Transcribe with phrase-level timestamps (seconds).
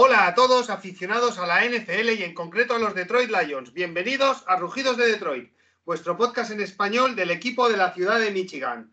[0.00, 3.72] Hola a todos aficionados a la NFL y en concreto a los Detroit Lions.
[3.72, 5.50] Bienvenidos a Rugidos de Detroit,
[5.84, 8.92] vuestro podcast en español del equipo de la ciudad de Michigan.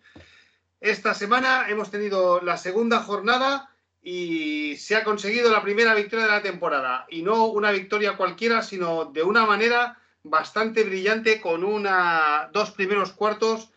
[0.81, 3.69] Esta semana hemos tenido la segunda jornada
[4.01, 7.05] y se ha conseguido la primera victoria de la temporada.
[7.07, 13.11] Y no una victoria cualquiera, sino de una manera bastante brillante con una, dos primeros
[13.11, 13.69] cuartos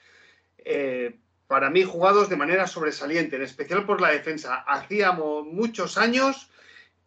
[0.56, 4.64] eh, para mí jugados de manera sobresaliente, en especial por la defensa.
[4.66, 6.48] Hacíamos muchos años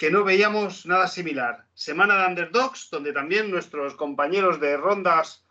[0.02, 1.68] que no veíamos nada similar.
[1.76, 5.46] Semana de underdogs, donde también nuestros compañeros de rondas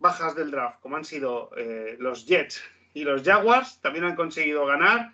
[0.00, 2.64] bajas del draft, como han sido eh, los Jets
[2.94, 5.12] y los Jaguars, también han conseguido ganar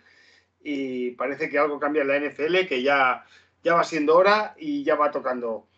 [0.64, 3.26] y parece que algo cambia en la NFL, que ya,
[3.62, 5.68] ya va siendo hora y ya va tocando.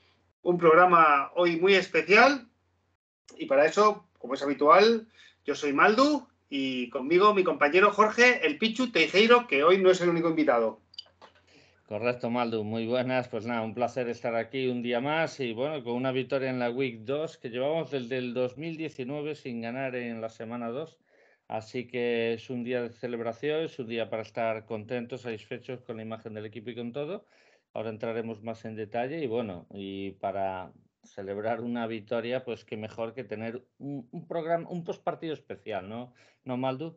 [0.43, 2.47] Un programa hoy muy especial
[3.37, 5.09] y para eso, como es habitual,
[5.45, 10.01] yo soy Maldu y conmigo mi compañero Jorge, el Pichu Teijeiro, que hoy no es
[10.01, 10.84] el único invitado.
[11.87, 13.29] Correcto, Maldu, muy buenas.
[13.29, 16.59] Pues nada, un placer estar aquí un día más y bueno, con una victoria en
[16.59, 20.99] la Week 2 que llevamos desde el 2019 sin ganar en la semana 2.
[21.47, 25.99] Así que es un día de celebración, es un día para estar contentos, satisfechos con
[25.99, 27.27] la imagen del equipo y con todo.
[27.75, 33.13] Ahora entraremos más en detalle y bueno, y para celebrar una victoria, pues qué mejor
[33.13, 36.15] que tener un, programa, un postpartido especial, ¿no?
[36.45, 36.97] ¿No, Maldu?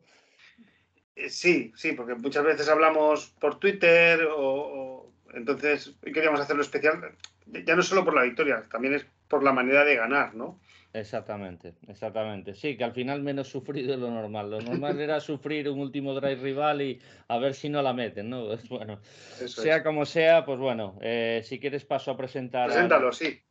[1.18, 7.12] Eh, sí, sí, porque muchas veces hablamos por Twitter o, entonces queríamos hacerlo especial,
[7.46, 10.60] ya no solo por la victoria, también es por la manera de ganar, ¿no?
[10.92, 12.54] Exactamente, exactamente.
[12.54, 14.50] Sí, que al final menos sufrido de lo normal.
[14.50, 18.30] Lo normal era sufrir un último drive rival y a ver si no la meten,
[18.30, 18.56] ¿no?
[18.70, 19.00] bueno,
[19.46, 22.68] sea como sea, pues bueno, eh, si quieres paso a presentar.
[22.68, 23.42] Preséntalo, sí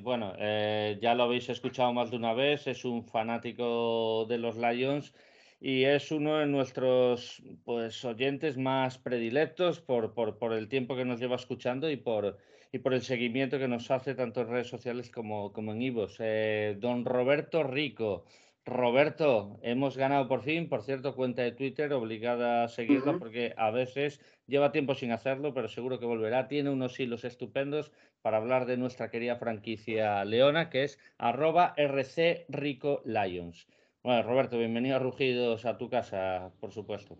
[0.00, 4.56] bueno, eh, ya lo habéis escuchado más de una vez, es un fanático de los
[4.56, 5.12] Lions
[5.60, 11.18] y es uno de nuestros pues, oyentes más predilectos por, por, el tiempo que nos
[11.18, 12.36] lleva escuchando y por,
[12.72, 16.16] y por el seguimiento que nos hace tanto en redes sociales como, como en Ivos.
[16.18, 18.24] Eh, don Roberto Rico.
[18.66, 23.70] Roberto, hemos ganado por fin, por cierto, cuenta de Twitter, obligada a seguirla porque a
[23.70, 26.48] veces lleva tiempo sin hacerlo, pero seguro que volverá.
[26.48, 27.92] Tiene unos hilos estupendos
[28.22, 33.68] para hablar de nuestra querida franquicia Leona, que es arroba RC Rico Lions.
[34.06, 37.18] Bueno, Roberto, bienvenido a Rugidos a tu casa, por supuesto.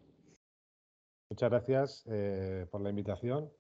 [1.29, 3.51] Muchas gracias eh, por la invitación.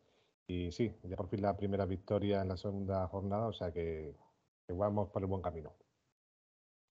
[0.47, 4.14] Y sí, ya por fin la primera victoria en la segunda jornada, o sea que,
[4.64, 5.75] que vamos por el buen camino.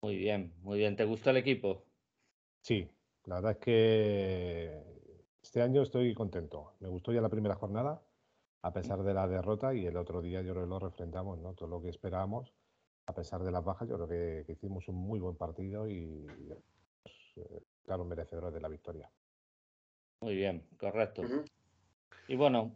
[0.02, 0.98] Muy bien, muy bien.
[0.98, 1.86] ¿Te gustó el equipo?
[2.60, 2.86] Sí,
[3.24, 4.84] la verdad es que
[5.42, 6.74] este año estoy contento.
[6.82, 8.02] Me gustó ya la primera jornada
[8.62, 11.54] a pesar de la derrota y el otro día yo creo que lo refrendamos, ¿no?
[11.54, 12.52] Todo lo que esperábamos,
[13.08, 14.08] a pesar de las bajas, yo creo
[14.46, 16.26] que, hicimos un muy buen partido y,
[17.36, 19.10] eh, claro, merecedores de la victoria.
[20.22, 21.24] Muy bien, correcto.
[22.28, 22.76] Y bueno,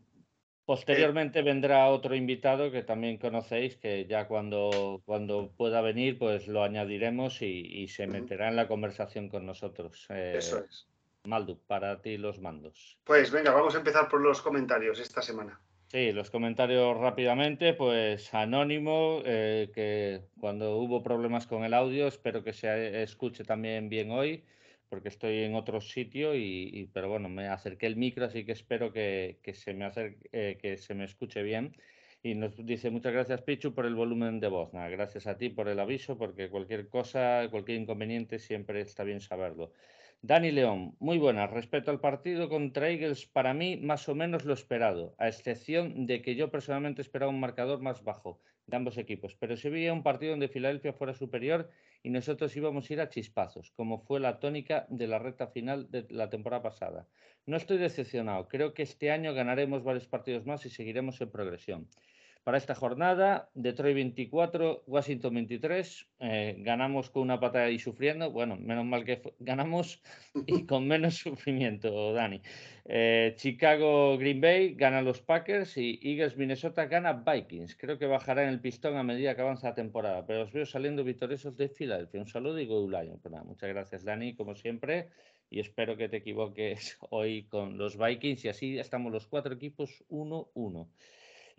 [0.66, 6.63] posteriormente vendrá otro invitado que también conocéis, que ya cuando, cuando pueda venir, pues lo
[6.63, 10.06] añadiremos y, se meterá en la conversación con nosotros.
[10.09, 10.88] Eso eh, es.
[11.25, 12.97] Maldu, para ti los mandos.
[13.03, 15.59] Pues venga, vamos a empezar por los comentarios esta semana.
[15.91, 22.44] Sí, los comentarios rápidamente, pues anónimo, eh, que cuando hubo problemas con el audio, espero
[22.44, 24.45] que se escuche también bien hoy,
[24.88, 28.94] porque estoy en otro sitio, y, pero bueno, me acerqué el micro, así que espero
[28.94, 29.89] que, se me
[30.31, 31.75] eh, que se me escuche bien.
[32.21, 34.69] Y nos dice muchas gracias Pichu por el volumen de voz.
[34.71, 39.73] gracias a ti por el aviso, porque cualquier cosa, cualquier inconveniente siempre está bien saberlo.
[40.22, 41.50] Dani León, muy buenas.
[41.50, 46.22] Respecto al partido contra Eagles, para mí más o menos lo esperado, a excepción de
[46.22, 49.35] que yo personalmente esperaba un marcador más bajo de ambos equipos.
[49.35, 51.69] Pero se veía un partido donde Filadelfia fuera superior
[52.03, 55.90] y nosotros íbamos a ir a chispazos, como fue la tónica de la recta final
[55.90, 57.07] de la temporada pasada.
[57.46, 58.50] No estoy decepcionado.
[58.50, 61.88] Creo que este año ganaremos varios partidos más y seguiremos en progresión
[62.44, 63.50] para esta jornada.
[63.53, 66.07] Detroit 24, Washington 23.
[66.19, 68.31] Eh, ganamos con una patada y sufriendo.
[68.31, 70.01] Bueno, menos mal que ganamos
[70.45, 72.41] y con menos sufrimiento, Dani.
[72.86, 77.75] Eh, Chicago Green Bay gana los Packers y Eagles Minnesota gana Vikings.
[77.75, 80.65] Creo que bajará en el pistón a medida que avanza la temporada, pero os veo
[80.65, 82.19] saliendo victoriosos de Filadelfia.
[82.19, 83.19] Un saludo y Go Lion.
[83.19, 85.09] Pues muchas gracias, Dani, como siempre.
[85.51, 90.03] Y espero que te equivoques hoy con los Vikings y así estamos los cuatro equipos
[90.09, 90.88] 1-1.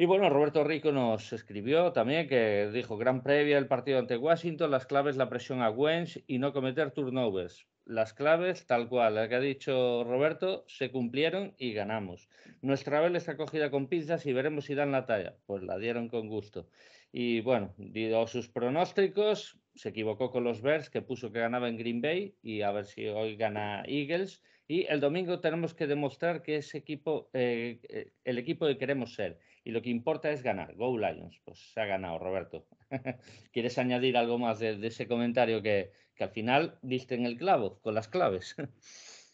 [0.00, 4.70] Y bueno, Roberto Rico nos escribió también que dijo, gran previa el partido ante Washington,
[4.70, 7.66] las claves, la presión a Wentz y no cometer turnovers.
[7.84, 12.30] Las claves, tal cual, la que ha dicho Roberto, se cumplieron y ganamos.
[12.62, 15.36] Nuestra vela está cogida con pinzas y veremos si dan la talla.
[15.44, 16.66] Pues la dieron con gusto.
[17.12, 21.76] Y bueno, dio sus pronósticos, se equivocó con los Bears, que puso que ganaba en
[21.76, 24.42] Green Bay, y a ver si hoy gana Eagles.
[24.66, 29.14] Y el domingo tenemos que demostrar que es equipo, eh, eh, el equipo que queremos
[29.14, 29.38] ser
[29.70, 30.74] y lo que importa es ganar.
[30.74, 31.40] Go Lions.
[31.44, 32.66] Pues se ha ganado, Roberto.
[33.52, 37.78] ¿Quieres añadir algo más de, ese comentario que, que, al final diste en el clavo,
[37.80, 38.56] con las claves?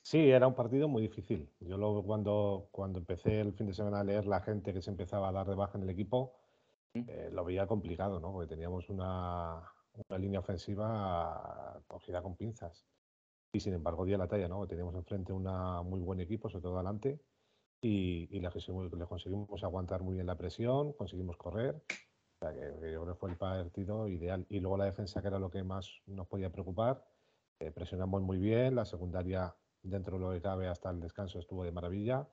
[0.06, 1.50] Sí, era un partido muy difícil.
[1.58, 4.90] Yo luego cuando, cuando empecé el fin de semana a leer la gente que se
[4.90, 6.32] empezaba a dar de baja en el equipo,
[6.94, 8.30] eh, lo veía complicado, ¿no?
[8.30, 9.64] Porque teníamos una,
[10.08, 12.86] una línea ofensiva cogida con pinzas.
[13.52, 14.64] Y sin embargo, dio la talla, ¿no?
[14.68, 15.42] Teníamos enfrente un
[15.88, 17.18] muy buen equipo, sobre todo adelante,
[17.80, 18.50] y, y le,
[19.06, 21.76] conseguimos, aguantar muy bien la presión, conseguimos correr.
[21.76, 24.46] O sea, que, yo creo que fue el partido ideal.
[24.48, 27.04] Y luego la defensa, que era lo que más nos podía preocupar,
[27.58, 31.64] eh, presionamos muy bien, la secundaria dentro de lo que cabe hasta el descanso estuvo
[31.64, 32.28] de maravilla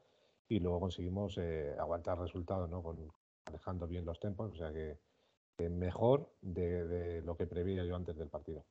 [0.48, 2.82] y luego conseguimos eh, aguantar resultados, ¿no?
[2.84, 3.12] Con,
[3.46, 5.00] manejando bien los tempos, o sea que,
[5.70, 8.66] mejor de, lo que preveía yo antes del partido.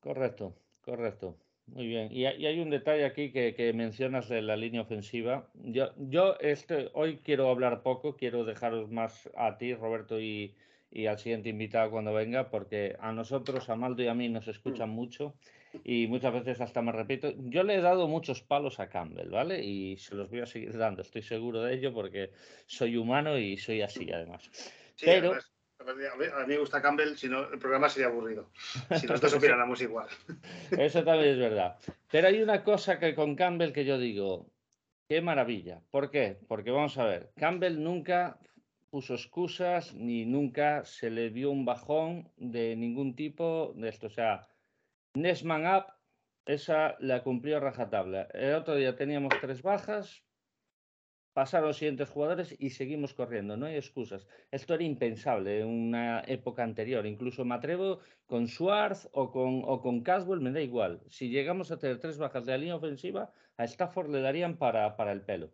[0.00, 1.36] Correcto, correcto.
[1.66, 2.08] Muy bien.
[2.10, 5.48] Y, hay un detalle aquí que, mencionas de la línea ofensiva.
[5.54, 10.54] Yo, yo este, hoy quiero hablar poco, quiero dejaros más a ti, Roberto, y,
[10.90, 14.48] y al siguiente invitado cuando venga, porque a nosotros, a Maldo y a mí, nos
[14.48, 14.94] escuchan mm.
[14.94, 15.34] mucho
[15.84, 17.32] y muchas veces hasta me repito.
[17.36, 19.64] Yo le he dado muchos palos a Campbell, ¿vale?
[19.64, 22.30] Y se los voy a seguir dando, estoy seguro de ello, porque
[22.66, 24.50] soy humano y soy así, además.
[25.00, 25.34] Pero.
[25.88, 28.50] A mí me gusta Campbell, si no, el programa sería aburrido.
[28.98, 30.08] Si nosotros opináramos igual.
[30.70, 31.76] Eso también es verdad.
[32.10, 34.46] Pero hay una cosa que con Campbell que yo digo,
[35.08, 35.80] qué maravilla.
[35.90, 36.38] ¿Por qué?
[36.48, 38.38] Porque vamos a ver, Campbell nunca
[38.90, 44.08] puso excusas ni nunca se le vio un bajón de ningún tipo de esto.
[44.08, 44.46] O sea,
[45.14, 45.86] Nesman Up,
[46.44, 48.28] esa la cumplió rajatabla.
[48.34, 50.22] El otro día teníamos tres bajas,
[51.32, 54.26] pasaron los siguientes jugadores y seguimos corriendo, no hay excusas.
[54.50, 57.06] Esto era impensable en una época anterior.
[57.06, 61.00] Incluso me atrevo con Schwartz o con, o con Caswell, me da igual.
[61.08, 64.96] Si llegamos a tener tres bajas de la línea ofensiva, a Stafford le darían para,
[64.96, 65.50] para el pelo.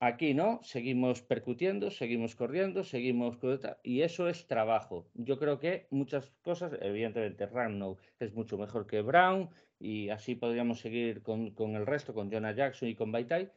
[0.00, 3.38] Aquí no, seguimos percutiendo, seguimos corriendo, seguimos...
[3.82, 5.06] Y eso es trabajo.
[5.14, 9.48] Yo creo que muchas cosas, evidentemente Ragnow es mucho mejor que Brown
[9.78, 13.50] y así podríamos seguir con, el resto, con Jonah Jackson y con Baitai,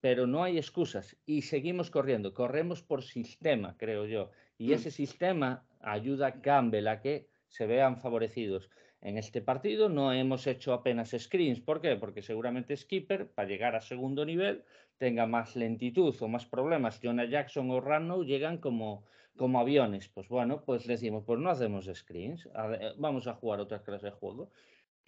[0.00, 2.34] pero no hay excusas y seguimos corriendo.
[2.34, 4.30] Corremos por sistema, creo yo.
[4.56, 4.72] Y mm.
[4.72, 8.70] ese sistema ayuda a Campbell a que se vean favorecidos.
[9.00, 11.60] En este partido no hemos hecho apenas screens.
[11.60, 11.96] ¿Por qué?
[11.96, 14.64] Porque seguramente Skipper, para llegar a segundo nivel,
[14.98, 17.00] tenga más lentitud o más problemas.
[17.02, 19.04] Jonah Jackson o Rano llegan como,
[19.36, 20.08] como aviones.
[20.08, 22.48] Pues bueno, pues decimos, pues no hacemos screens,
[22.96, 24.50] vamos a jugar otra clase de juego.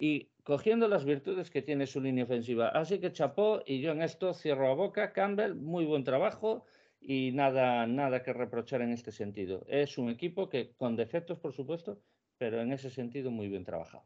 [0.01, 2.69] Y cogiendo las virtudes que tiene su línea ofensiva.
[2.69, 5.13] Así que chapó y yo en esto cierro a boca.
[5.13, 6.65] Campbell, muy buen trabajo
[6.99, 9.63] y nada, nada que reprochar en este sentido.
[9.67, 12.01] Es un equipo que, con defectos por supuesto,
[12.39, 14.03] pero en ese sentido muy bien trabajado.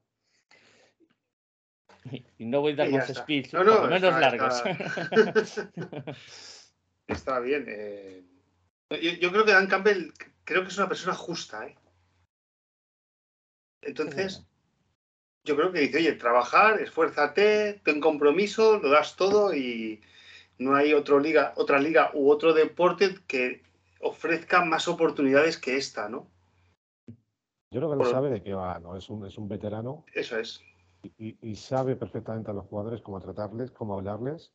[2.38, 4.62] Y no voy a dar más speech, no, no, menos largos.
[7.08, 7.66] Está, bien.
[7.70, 8.22] Eh.
[9.22, 10.12] Yo, creo que Dan Campbell
[10.44, 11.66] creo que es una persona justa.
[11.66, 11.76] ¿eh?
[13.82, 14.46] Entonces,
[15.46, 20.02] yo creo que dice, oye, trabajar, esfuérzate, ten compromiso, lo das todo y
[20.58, 23.62] no hay otro liga, otra liga u otro deporte que
[24.02, 26.28] ofrezca más oportunidades que esta, ¿no?
[27.72, 28.96] Yo creo que lo sabe de qué va, ¿no?
[28.96, 30.06] Es un, es un veterano.
[30.14, 30.62] Eso es.
[31.18, 34.54] Y, sabe perfectamente a los jugadores cómo tratarles, cómo hablarles.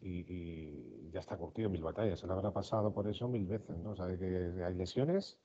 [0.00, 2.20] Y, ya está curtido mil batallas.
[2.20, 3.96] Se le habrá pasado por eso mil veces, ¿no?
[3.96, 5.38] Sabe que hay lesiones,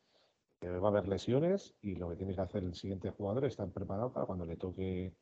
[0.63, 3.51] que va a haber lesiones y lo que tiene que hacer el siguiente jugador es
[3.51, 5.13] estar preparado para cuando le toque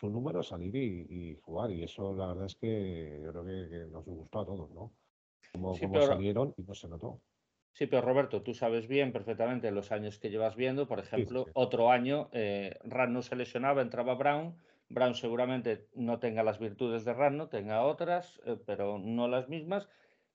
[0.00, 1.70] su número salir y, jugar.
[1.70, 4.92] Y eso la verdad es que yo creo que, nos gustó a todos, ¿no?
[5.52, 7.20] Como, salieron y no se notó.
[7.72, 10.88] Sí, pero Roberto, tú sabes bien perfectamente los años que llevas viendo.
[10.88, 14.56] Por ejemplo, otro año eh, no se lesionaba, entraba Brown.
[14.88, 19.86] Brown seguramente no tenga las virtudes de Rano, tenga otras, eh, pero no las mismas.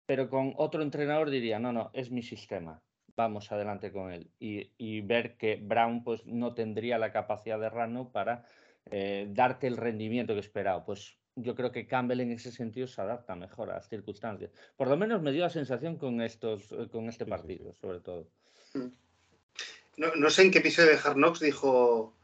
[0.06, 2.84] Pero con otro entrenador diría, no, no, es mi sistema.
[3.16, 4.30] Vamos adelante con él.
[4.40, 8.46] Y, ver que Brown pues, no tendría la capacidad de Rano para
[8.90, 10.84] eh, darte el rendimiento que esperaba.
[10.84, 14.52] Pues yo creo que Campbell en ese sentido se adapta mejor a las circunstancias.
[14.76, 18.28] Por lo menos me dio la sensación con, estos, eh, con este partido, sobre todo.
[18.74, 18.88] Mm.
[19.98, 22.16] No, sé en qué episodio de Hard Knocks dijo,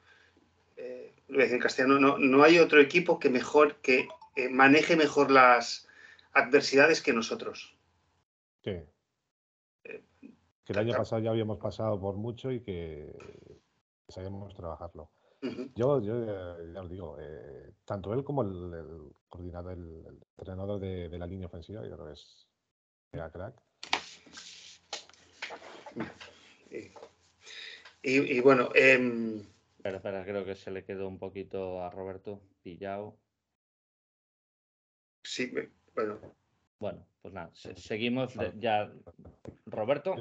[0.75, 5.88] eh, en castellano, no, no hay otro equipo que mejor, que eh, maneje mejor las
[6.34, 7.77] adversidades que nosotros.
[8.63, 8.72] Sí.
[10.69, 13.11] Que el año pasado ya habíamos pasado por mucho y que
[14.07, 15.09] sabíamos trabajarlo.
[15.73, 20.05] Yo, yo ya os digo, eh, tanto él como el, coordinador, el,
[20.38, 22.47] entrenador de, la línea ofensiva, yo creo que es
[23.13, 23.55] mega crack.
[28.03, 29.41] Y, bueno, eh,
[29.77, 33.17] espera, espera, creo que se le quedó un poquito a Roberto pillado.
[35.23, 35.51] Sí,
[35.95, 36.19] bueno,
[36.79, 38.89] Bueno, pues nada, seguimos ya.
[39.65, 40.15] Roberto.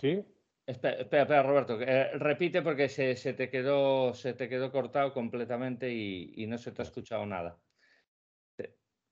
[0.00, 0.24] ¿Sí?
[0.66, 6.46] Espera, espera, Roberto, eh, repite porque se, te quedó, se te quedó cortado completamente y,
[6.46, 7.58] no se te ha escuchado nada.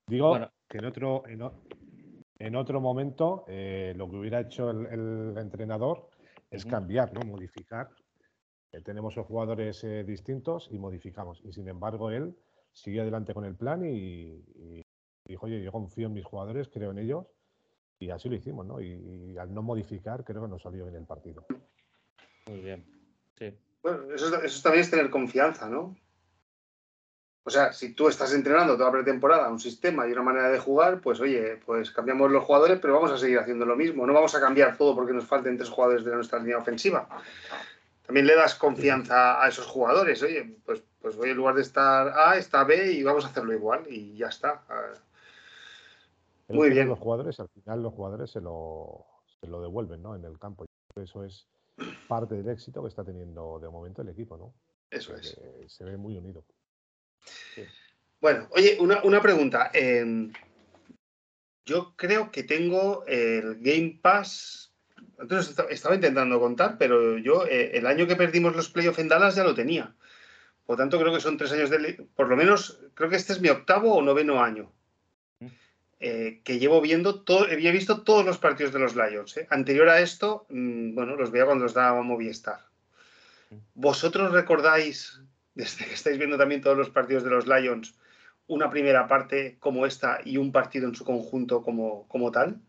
[0.07, 6.09] Digo que en otro, en, otro momento eh, lo que hubiera hecho el, entrenador
[6.49, 7.21] es cambiar, ¿no?
[7.23, 7.88] modificar.
[8.73, 11.41] Eh, tenemos los jugadores distintos y modificamos.
[11.45, 12.37] Y sin embargo, él
[12.73, 14.85] siguió adelante con el plan y, y
[15.25, 17.27] dijo, oye, yo confío en mis jugadores, creo en ellos
[17.99, 18.81] y así lo hicimos, ¿no?
[18.81, 21.45] Y, al no modificar, creo que nos salió bien el partido.
[22.47, 22.85] Muy bien,
[23.39, 23.57] sí.
[23.83, 24.31] Bueno, eso,
[24.63, 25.97] también es tener confianza, ¿no?
[27.45, 31.01] O sea, si tú estás entrenando toda pretemporada un sistema y una manera de jugar,
[31.01, 34.07] pues oye, pues cambiamos los jugadores, pero vamos a seguir haciendo lo mismo.
[34.07, 37.09] No vamos a cambiar todo porque nos falten tres jugadores de nuestra línea ofensiva.
[38.09, 40.23] También le das confianza a esos jugadores.
[40.23, 43.53] Oye, pues, pues oye, en lugar de estar A, está B y vamos a hacerlo
[43.53, 44.65] igual y ya está.
[46.49, 46.88] Muy bien.
[46.88, 49.05] Los jugadores, al final los jugadores se lo,
[49.38, 50.17] se lo devuelven ¿no?
[50.17, 50.65] en el campo.
[50.97, 51.49] Eso es
[52.09, 54.55] parte del éxito que está teniendo de momento el equipo, ¿no?
[54.91, 55.38] Eso es.
[55.67, 56.47] Se ve muy unido.
[58.23, 59.71] Bueno, oye, una, una pregunta.
[59.75, 60.33] Em,
[61.67, 64.68] yo creo que tengo el Game Pass.
[65.21, 69.35] Entonces estaba intentando contar, pero yo eh, el año que perdimos los playoffs en Dallas
[69.35, 69.95] ya lo tenía.
[70.67, 72.07] Por tanto, creo que son tres años de.
[72.14, 74.71] Por lo menos, creo que este es mi octavo o noveno año.
[76.00, 79.37] Eh, que llevo viendo, todo, había visto todos los partidos de los Lions.
[79.37, 79.47] ¿eh?
[79.50, 82.61] Anterior a esto, mm, bueno, los veía cuando los daba Movistar.
[83.75, 85.21] ¿Vosotros recordáis,
[85.55, 87.97] desde que estáis viendo también todos los partidos de los Lions,
[88.47, 92.61] una primera parte como esta y un partido en su conjunto como, como tal?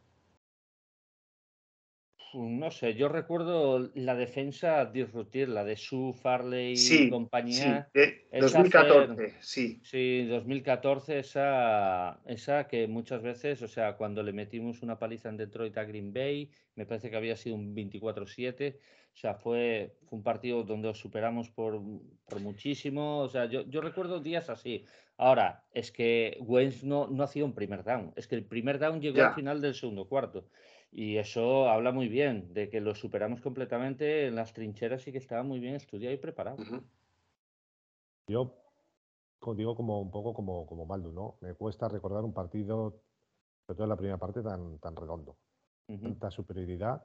[2.34, 7.90] No sé, yo recuerdo la defensa disrutir, la de Sue, Farley y compañía.
[7.94, 9.80] Sí, 2014, sí.
[9.84, 15.38] Sí, 2014, esa, esa que muchas veces, o sea, cuando le metimos una paliza en
[15.38, 18.76] Detroit a Green Bay, me parece que había sido un 24-7,
[19.14, 21.82] o sea, fue, fue un partido donde os superamos por,
[22.26, 24.86] por muchísimo, o sea, yo, yo recuerdo días así.
[25.18, 29.02] Ahora, es que Wentz no, no hacía un primer down, es que el primer down
[29.02, 30.48] llegó al final del segundo cuarto.
[30.92, 35.20] Y eso habla muy bien de que lo superamos completamente en las trincheras y que
[35.20, 36.58] estaba muy bien estudiado y preparado.
[38.28, 38.56] Yo
[39.56, 41.38] digo como un poco como, como Maldu, ¿no?
[41.42, 43.02] Me cuesta recordar un partido,
[43.66, 45.38] sobre todo en la primera parte, tan, tan redondo.
[45.88, 47.04] Tanta superioridad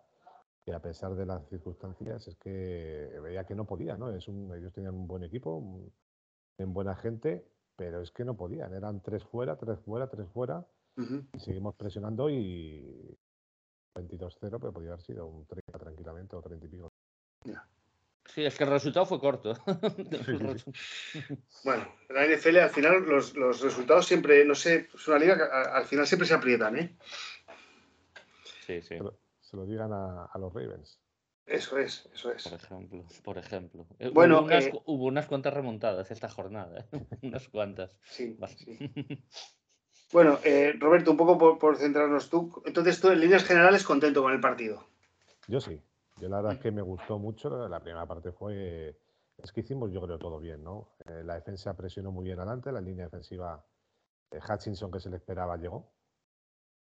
[0.64, 4.10] que a pesar de las circunstancias es que veía que no podía, ¿no?
[4.10, 5.62] Es un, ellos tenían un buen equipo,
[6.58, 8.72] en buena gente, pero es que no podían.
[8.74, 10.66] Eran tres fuera, tres fuera, tres fuera.
[10.96, 13.18] Y seguimos presionando y
[13.94, 16.92] 22-0, pero podría haber sido un 30 tranquilamente o 30 y pico.
[18.26, 19.54] Sí, es que el resultado fue corto.
[21.64, 25.36] bueno, en la NFL al final los, los, resultados siempre, no sé, es una liga
[25.36, 26.96] que al final siempre se aprietan, ¿eh?
[28.66, 28.96] Sí, sí.
[29.40, 30.98] Se lo, digan a, a, los Ravens.
[31.46, 32.44] Eso es, eso es.
[32.44, 33.86] Por ejemplo, por ejemplo.
[33.98, 36.84] Eh, bueno, hubo unas, eh, hubo unas cuantas remontadas esta jornada, ¿eh?
[37.22, 37.90] unas cuantas.
[38.04, 38.78] Sí, sí.
[40.14, 42.62] Bueno, eh, Roberto, un poco por, centrarnos tú.
[42.64, 44.86] Entonces, tú en líneas generales contento con el partido.
[45.48, 45.82] Yo sí.
[46.20, 47.66] Yo la verdad es que me gustó mucho.
[47.68, 48.96] La primera parte fue.
[49.36, 50.90] Es que hicimos, yo creo, todo bien, ¿no?
[51.04, 53.66] Eh, la defensa presionó muy bien adelante, la línea defensiva,
[54.30, 55.90] eh, Hutchinson, que se le esperaba, llegó.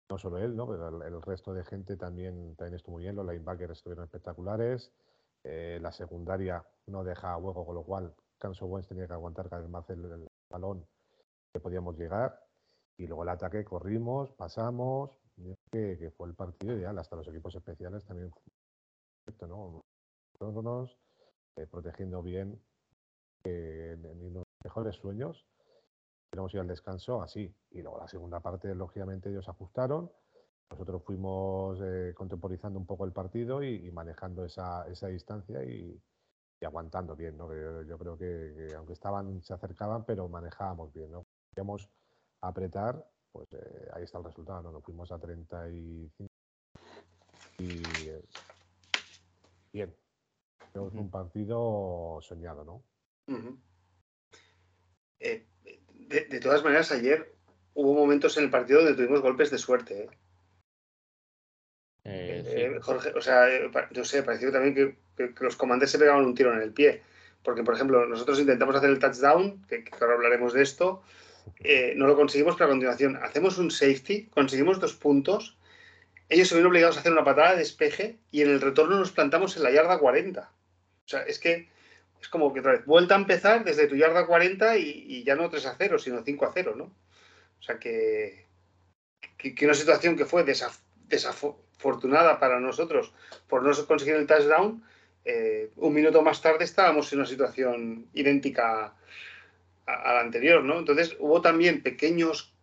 [0.09, 0.65] No solo él, ¿no?
[0.65, 3.17] Pero el, resto de gente también, también estuvo muy bien.
[3.17, 4.93] Los linebackers estuvieron espectaculares.
[5.43, 9.69] la secundaria no deja hueco, con lo cual Canso Wentz tenía que aguantar cada vez
[9.69, 10.87] más el balón
[11.51, 12.46] que podíamos llegar.
[12.97, 15.11] Y luego el ataque corrimos, pasamos,
[15.71, 18.31] que, fue el partido ideal, hasta los equipos especiales también
[19.41, 19.83] ¿no?
[21.57, 22.61] Eh, protegiendo bien
[23.43, 25.45] eh, los mejores sueños.
[26.31, 27.53] Queremos ir al descanso así.
[27.71, 30.11] Y luego la segunda parte, lógicamente, ellos ajustaron.
[30.69, 35.99] Nosotros fuimos eh, contemporizando un poco el partido y, manejando esa, esa distancia y,
[36.61, 37.37] aguantando bien.
[37.37, 37.53] ¿no?
[37.83, 41.11] Yo, creo que, aunque estaban, se acercaban, pero manejábamos bien.
[41.11, 41.25] ¿no?
[42.41, 44.71] Apretar, pues eh, ahí está el resultado, ¿no?
[44.71, 46.29] Nos fuimos a 35
[47.59, 48.21] y eh,
[49.73, 49.95] bien.
[50.75, 52.83] Un partido soñado, ¿no?
[55.19, 55.47] Eh,
[55.95, 57.35] de, todas maneras, ayer
[57.73, 60.09] hubo momentos en el partido donde tuvimos golpes de suerte.
[62.81, 63.47] Jorge, o sea,
[63.91, 64.75] yo sé, pareció también
[65.17, 67.01] que, los comandantes se pegaban un tiro en el pie.
[67.43, 71.01] Porque, por ejemplo, nosotros intentamos hacer el touchdown, que ahora hablaremos de esto,
[71.63, 75.57] eh, no lo conseguimos, pero a continuación hacemos un safety, conseguimos dos puntos,
[76.29, 79.11] ellos se ven obligados a hacer una patada de despeje y en el retorno nos
[79.11, 80.41] plantamos en la yarda 40.
[80.41, 81.69] O sea, es que
[82.21, 85.49] es como que otra vez, vuelta a empezar desde tu yarda 40 y, ya no
[85.49, 86.85] 3 a 0, sino 5 a 0, ¿no?
[86.85, 88.45] O sea que,
[89.37, 93.13] que, una situación que fue desafortunada para nosotros
[93.47, 94.83] por no conseguir el touchdown,
[95.25, 98.93] eh, un minuto más tarde estábamos en una situación idéntica
[99.87, 100.79] la anterior, ¿no?
[100.79, 102.53] Entonces hubo también pequeños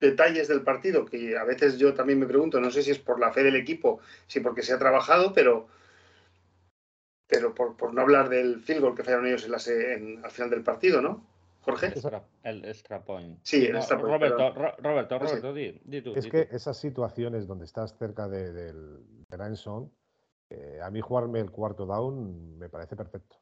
[0.00, 3.18] detalles del partido que a veces yo también me pregunto, no sé si es por
[3.20, 5.68] la fe del equipo, si porque se ha trabajado, pero
[7.26, 11.00] pero por, no hablar del field goal que fallaron ellos en al final del partido,
[11.00, 11.26] ¿no?
[11.62, 11.94] Jorge.
[12.42, 13.38] El extra point.
[13.42, 14.12] Sí, el extra point.
[14.12, 14.52] Roberto,
[14.82, 19.88] Roberto, Roberto, di, tú, Es que esas situaciones donde estás cerca de, del de
[20.50, 23.36] eh, a mí jugarme el cuarto down me parece perfecto.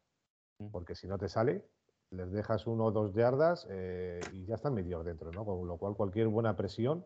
[0.59, 0.71] Mm.
[0.71, 1.65] Porque si no te sale,
[2.13, 5.45] les dejas uno o dos yardas eh, y ya están medio dentro, ¿no?
[5.45, 7.05] Con lo cual cualquier buena presión,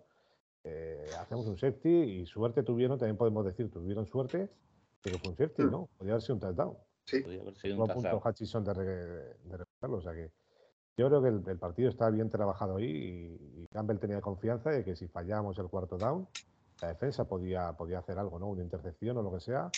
[0.64, 4.50] eh, hacemos un safety y suerte tuvieron, también podemos decir, tuvieron suerte
[5.06, 5.70] pero fue un safety, mm.
[5.70, 5.88] ¿no?
[5.96, 6.76] Podría haber sido un touchdown.
[7.04, 7.20] Sí.
[7.20, 8.10] Podría haber sido un touchdown.
[8.10, 10.32] punto Hutchison de, de O sea que
[10.96, 14.96] yo creo que el, partido está bien trabajado ahí y, Campbell tenía confianza de que
[14.96, 16.26] si fallábamos el cuarto down,
[16.82, 18.48] la defensa podía, podía hacer algo, ¿no?
[18.48, 19.70] Una intercepción o lo que sea.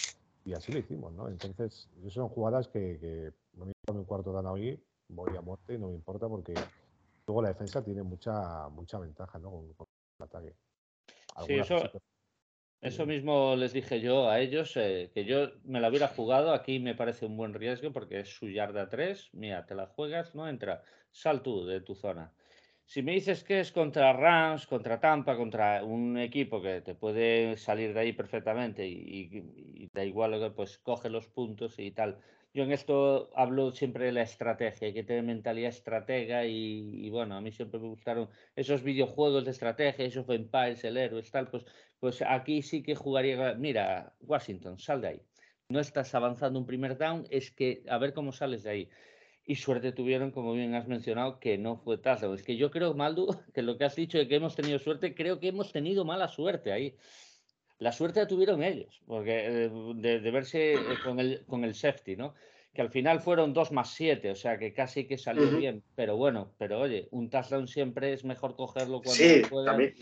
[0.46, 1.28] Y así lo hicimos, ¿no?
[1.28, 5.88] Entonces, son jugadas que, que me un cuarto down hoy, voy a muerte y no
[5.88, 6.54] me importa porque
[7.26, 9.50] luego la defensa tiene mucha mucha ventaja, ¿no?
[9.50, 9.86] Con,
[10.18, 10.54] el ataque.
[11.46, 11.90] sí, eso,
[12.80, 16.52] eso mismo les dije yo a ellos, eh, que yo me la hubiera jugado.
[16.52, 19.30] Aquí me parece un buen riesgo porque es su yarda 3.
[19.32, 20.82] Mira, te la juegas, no entra.
[21.10, 22.32] Sal tú de tu zona.
[22.84, 27.56] Si me dices que es contra Rams, contra Tampa, contra un equipo que te puede
[27.56, 32.18] salir de ahí perfectamente y, da igual, pues coge los puntos y tal.
[32.54, 37.36] Yo en esto hablo siempre de la estrategia, hay que tener mentalidad estratega y, bueno,
[37.36, 41.64] a mí siempre me gustaron esos videojuegos de estrategia, esos Empires, el héroe, tal, pues
[42.00, 43.54] pues aquí sí que jugaría.
[43.54, 45.22] Mira, Washington, sal de ahí.
[45.68, 48.90] No estás avanzando un primer down, es que a ver cómo sales de ahí.
[49.44, 52.34] Y suerte tuvieron, como bien has mencionado, que no fue touchdown.
[52.34, 55.14] Es que yo creo, Maldu, que lo que has dicho de que hemos tenido suerte,
[55.14, 56.96] creo que hemos tenido mala suerte ahí.
[57.78, 62.16] La suerte la tuvieron ellos, porque eh, de, verse eh, con el, con el safety,
[62.16, 62.34] ¿no?
[62.74, 65.82] Que al final fueron dos más siete, o sea que casi que salió bien.
[65.94, 69.94] Pero bueno, pero oye, un touchdown siempre es mejor cogerlo cuando sí, también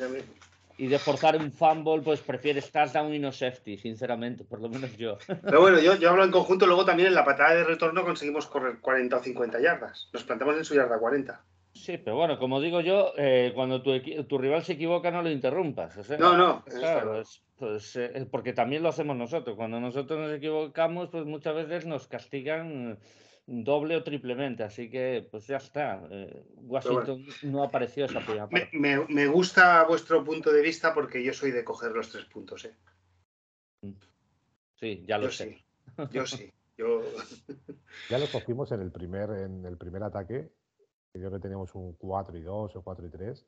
[0.79, 4.97] y de forzar un fumble, pues prefieres touchdown y no safety, sinceramente, por lo menos
[4.97, 5.19] yo.
[5.43, 8.47] Pero bueno, yo, yo hablo en conjunto, luego también en la patada de retorno conseguimos
[8.47, 10.11] correr 40 o 50 yardas.
[10.12, 11.45] Nos plantamos en su yarda 40.
[11.73, 15.31] Sí, pero bueno, como digo yo, eh, cuando tu, tu, rival se equivoca no lo
[15.31, 15.97] interrumpas.
[16.19, 16.65] no, no.
[16.65, 17.23] Claro,
[17.59, 19.57] pues, eh, porque también lo hacemos nosotros.
[19.57, 22.99] Cuando nosotros nos equivocamos, pues muchas veces nos castigan
[23.47, 26.03] doble o triplemente, así que pues ya está.
[26.11, 28.71] Eh, Washington no apareció esa primera parte.
[28.73, 32.75] Me, gusta vuestro punto de vista porque yo soy de coger los tres puntos, ¿eh?
[33.83, 33.92] Mm.
[34.75, 35.64] Sí, ya lo sé.
[36.11, 36.53] Yo sí.
[36.77, 37.01] Yo...
[38.11, 40.51] ya lo cogimos en el primer, en el primer ataque.
[41.14, 43.47] Yo que teníamos un 4 y 2 o 4 y 3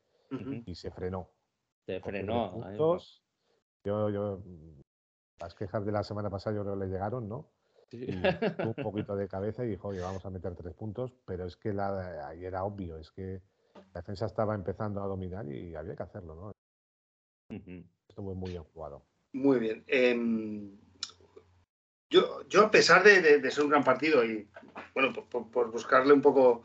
[0.64, 1.30] y se frenó.
[1.84, 2.64] Se frenó.
[3.84, 4.42] Yo, yo,
[5.40, 7.50] las quejas de la semana pasada yo creo que le llegaron, ¿no?
[7.92, 11.72] un poquito de cabeza y dijo, oye, vamos a meter tres puntos, pero es que
[11.72, 13.40] la, ahí era obvio, es que
[13.74, 16.52] la defensa estaba empezando a dominar y había que hacerlo, ¿no?
[18.08, 19.02] Estuvo muy bien jugado.
[19.32, 19.84] Muy bien.
[19.86, 20.76] Em,
[22.10, 24.46] yo, yo, a pesar de, ser un gran partido y,
[24.94, 26.64] bueno, por, buscarle un poco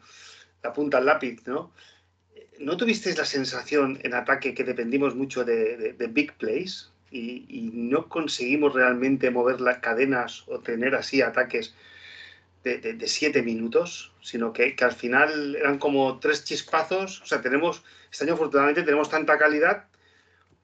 [0.62, 1.72] la punta al lápiz, ¿no?
[2.60, 6.93] ¿No tuvisteis la sensación en ataque que dependimos mucho de, de big plays?
[7.14, 11.76] Y, no conseguimos realmente mover las cadenas o tener así ataques
[12.64, 17.22] de, siete minutos, sino que, al final eran como tres chispazos.
[17.22, 19.86] O sea, tenemos, este año afortunadamente tenemos tanta calidad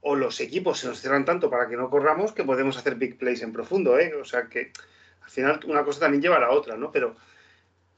[0.02, 3.18] o los equipos se nos cierran tanto para que no corramos que podemos hacer big
[3.18, 4.16] plays en profundo, ¿eh?
[4.16, 4.72] O sea que
[5.22, 6.90] al final una cosa también lleva a la otra, ¿no?
[6.92, 7.18] Pero,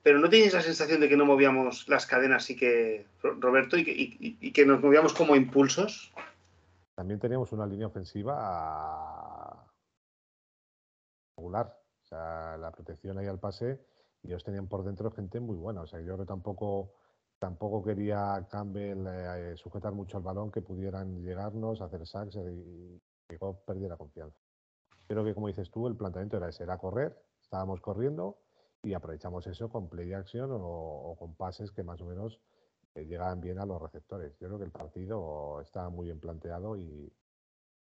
[0.02, 3.86] pero ¿no tenéis la sensación de que no movíamos las cadenas y que, Roberto, y
[3.86, 3.94] que,
[4.42, 6.12] y que nos movíamos como impulsos?
[6.96, 9.68] También teníamos una línea ofensiva
[11.38, 11.78] regular.
[12.04, 13.80] O sea, la protección ahí al pase
[14.22, 15.82] y ellos tenían por dentro gente muy buena.
[15.82, 16.94] O sea, yo creo que tampoco,
[17.40, 23.40] tampoco quería Campbell eh, sujetar mucho al balón, que pudieran llegarnos, hacer sacks y, que
[23.66, 24.38] perdiera confianza.
[25.08, 28.40] Creo que, como dices tú, el planteamiento era ese, era correr, estábamos corriendo
[28.84, 32.40] y aprovechamos eso con play action o, o con pases que más o menos
[32.96, 34.38] llegaban bien a los receptores.
[34.40, 37.12] Yo creo que el partido está muy bien planteado y,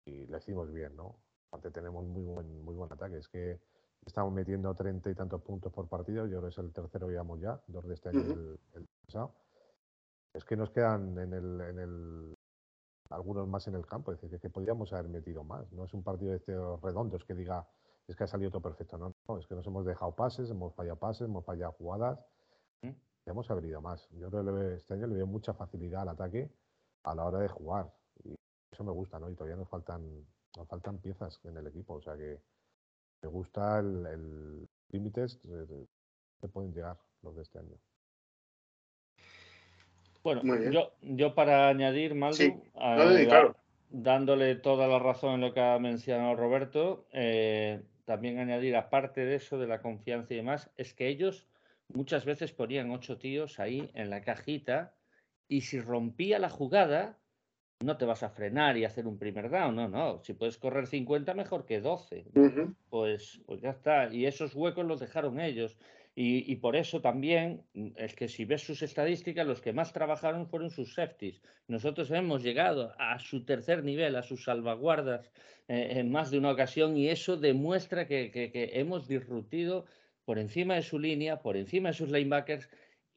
[0.06, 1.16] y lo hicimos bien, ¿no?
[1.48, 3.18] Aparte tenemos muy buen, muy buen ataque.
[3.18, 3.60] Es que
[4.06, 6.26] estamos metiendo treinta y tantos puntos por partido.
[6.26, 8.30] Yo creo que es el tercero que llevamos ya, dos de este año y
[8.76, 9.34] el, pasado.
[10.32, 12.34] Es que nos quedan en el, en el
[13.10, 14.12] algunos más en el campo.
[14.12, 15.70] Es decir, que, podríamos haber metido más.
[15.72, 17.66] No es un partido de estos redondos que diga
[18.08, 18.98] es que ha salido todo perfecto.
[18.98, 22.18] No, no es que nos hemos dejado pases, hemos fallado pases, hemos fallado jugadas.
[23.26, 24.08] Hemos abrido más.
[24.11, 26.50] Yo creo que este año le veo mucha facilidad al ataque
[27.04, 27.92] a la hora de jugar.
[28.24, 28.35] Y
[28.70, 29.30] eso me gusta, ¿no?
[29.30, 30.02] Y todavía nos faltan,
[30.56, 31.94] nos faltan piezas en el equipo.
[31.94, 32.40] O sea que
[33.22, 35.38] me gusta el límites
[36.40, 37.76] que pueden llegar los de este año.
[40.22, 42.62] Bueno, yo, yo para añadir, Maldo,
[43.90, 49.35] dándole toda la razón en lo que ha mencionado Roberto, eh, también añadir, aparte de
[49.37, 51.48] eso, de la confianza y demás, es que ellos
[51.94, 54.94] muchas veces ponían ocho tíos ahí en la cajita
[55.48, 57.18] y si rompía la jugada,
[57.81, 60.22] no te vas a frenar y hacer un primer down, no, no.
[60.22, 62.26] Si puedes correr 50, mejor que 12.
[62.88, 64.12] pues, pues ya está.
[64.12, 65.76] Y esos huecos los dejaron ellos.
[66.14, 70.46] Y, por eso también mm, es que si ves sus estadísticas, los que más trabajaron
[70.46, 71.40] fueron sus safeties.
[71.68, 75.33] Nosotros hemos llegado a su tercer nivel, a sus salvaguardas
[75.68, 78.31] eh, en más de una ocasión y eso demuestra que,
[78.74, 79.87] hemos disruptido
[80.24, 82.68] por encima de su línea, por encima de sus linebackers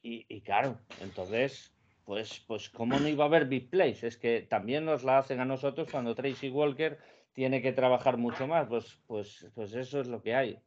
[0.01, 4.03] y, y claro, entonces pues, pues cómo no iba a haber big plays.
[4.03, 6.99] Es que también nos la hacen a nosotros cuando Tracy Walker
[7.33, 8.67] tiene que trabajar mucho más.
[8.67, 10.59] Pues, pues, pues eso es lo que hay.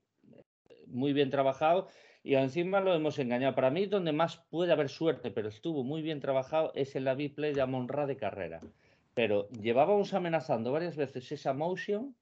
[0.86, 1.88] Muy bien trabajado
[2.22, 3.54] y encima lo hemos engañado.
[3.54, 7.14] Para mí, donde más puede haber suerte, pero estuvo muy bien trabajado, es en la
[7.14, 8.60] big play de Amonra de carrera.
[9.14, 12.16] Pero llevábamos amenazando varias veces esa motion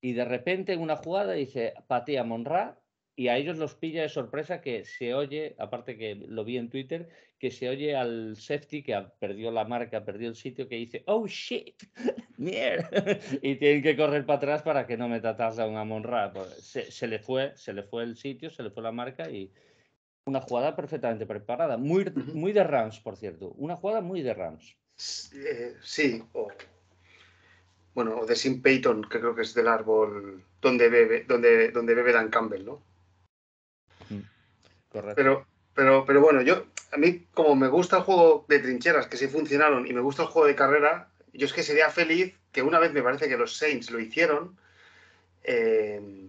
[0.00, 2.78] y de repente en una jugada dice patea Monra
[3.14, 6.70] y a ellos los pilla de sorpresa que se oye, aparte que lo vi en
[6.70, 11.02] Twitter, que se oye al safety que perdió la marca, perdió el sitio, que dice,
[11.06, 11.82] oh shit,
[12.38, 12.88] mierda,
[13.42, 16.32] y tienen que correr para atrás para que no me a un Amon-Ra.
[16.32, 16.48] Pues,
[16.90, 19.50] se, le fue, se le fue el sitio, se le fue la marca y
[20.24, 24.76] una jugada perfectamente preparada, muy, muy de Rams, por cierto, una jugada muy de Rams.
[25.34, 26.48] Eh, sí, o
[27.94, 31.94] bueno, o de Sim Payton, que creo que es del árbol donde bebe, donde, donde
[31.94, 32.91] bebe Dan Campbell, ¿no?
[34.92, 35.14] Correcto.
[35.16, 39.16] Pero, pero, pero bueno, yo, a mí, como me gusta el juego de trincheras, que
[39.16, 42.62] sí funcionaron, y me gusta el juego de carrera, yo es que sería feliz que
[42.62, 44.58] una vez me parece que los Saints lo hicieron,
[45.42, 46.28] eh,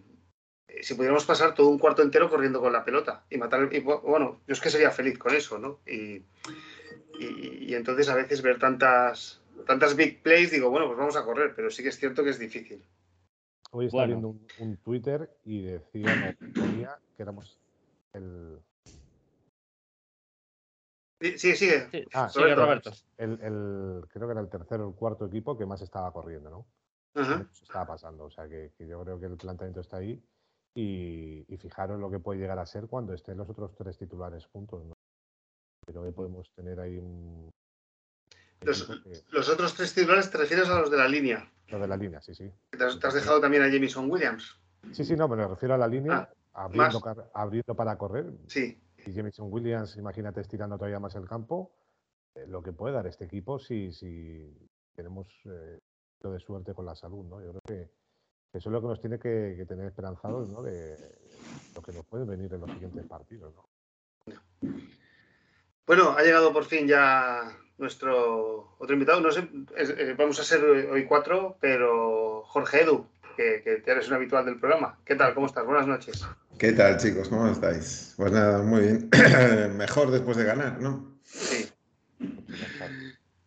[0.81, 3.69] si pudiéramos pasar todo un cuarto entero corriendo con la pelota y matar.
[3.71, 5.79] Y, bueno, yo es que sería feliz con eso, ¿no?
[5.85, 6.23] Y,
[7.19, 11.53] y, entonces a veces ver tantas, tantas big plays, digo, bueno, pues vamos a correr,
[11.55, 12.83] pero sí que es cierto que es difícil.
[13.71, 17.59] Hoy estaba viendo un, Twitter y decía que éramos
[18.13, 18.61] el.
[21.37, 22.07] Sí, sigue.
[22.13, 22.91] Ah, sigue Roberto.
[23.17, 23.37] El,
[24.09, 26.65] creo que era el tercero o el cuarto equipo que más estaba corriendo, ¿no?
[27.61, 28.25] Estaba pasando.
[28.25, 30.21] O sea que, yo creo que el planteamiento está ahí.
[30.75, 34.83] Y, fijaros lo que puede llegar a ser cuando estén los otros tres titulares juntos,
[34.83, 34.93] ¿no?
[35.85, 37.49] Pero que podemos tener ahí un.
[38.61, 41.49] Los, otros tres titulares te refieres a los de la línea.
[41.67, 42.51] Los de la línea, sí, sí.
[42.71, 44.59] ¿Te has, dejado también a Jamison Williams?
[44.91, 46.17] Sí, sí, no, me refiero a la línea.
[46.17, 48.31] Ah abriendo, para correr.
[48.47, 48.79] Sí.
[49.05, 51.71] Y Jameson Williams, imagínate estirando todavía más el campo,
[52.35, 54.55] eh, lo que puede dar este equipo si, si
[54.95, 55.79] tenemos eh,
[56.29, 57.41] de suerte con la salud, ¿no?
[57.41, 57.91] Yo creo que
[58.53, 60.61] eso es lo que nos tiene que, tener esperanzados, ¿no?
[60.61, 60.95] De
[61.75, 64.71] lo que nos puede venir en los siguientes partidos, ¿no?
[65.85, 69.19] Bueno, ha llegado por fin ya nuestro otro invitado.
[69.19, 74.45] No sé, eh, vamos a ser hoy cuatro, pero Jorge Edu, que, eres un habitual
[74.45, 74.97] del programa.
[75.05, 75.33] ¿Qué tal?
[75.33, 75.65] ¿Cómo estás?
[75.65, 76.25] Buenas noches.
[76.57, 77.29] ¿Qué tal, chicos?
[77.29, 78.13] ¿Cómo estáis?
[78.17, 79.09] Pues nada, muy bien.
[79.77, 81.17] Mejor después de ganar, ¿no?
[81.23, 81.67] Sí.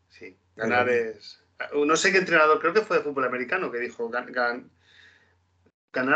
[0.08, 1.42] Sí, ganar es...
[1.74, 4.64] No sé qué entrenador, creo que fue de fútbol americano, que dijo, ganar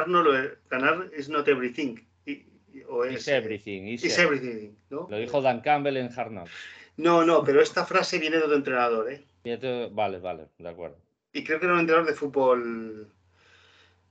[0.08, 1.96] no lo es, ganar es not everything.
[2.26, 2.44] Y,
[2.88, 3.84] o es, everything.
[3.84, 5.06] Is, everything, ¿no?
[5.08, 6.32] Lo dijo Dan Campbell en Hard
[6.98, 9.24] No, no, pero esta frase viene de otro entrenador, ¿eh?
[9.92, 10.98] Vale, vale, de acuerdo.
[11.32, 13.10] Y creo que era un entrenador de fútbol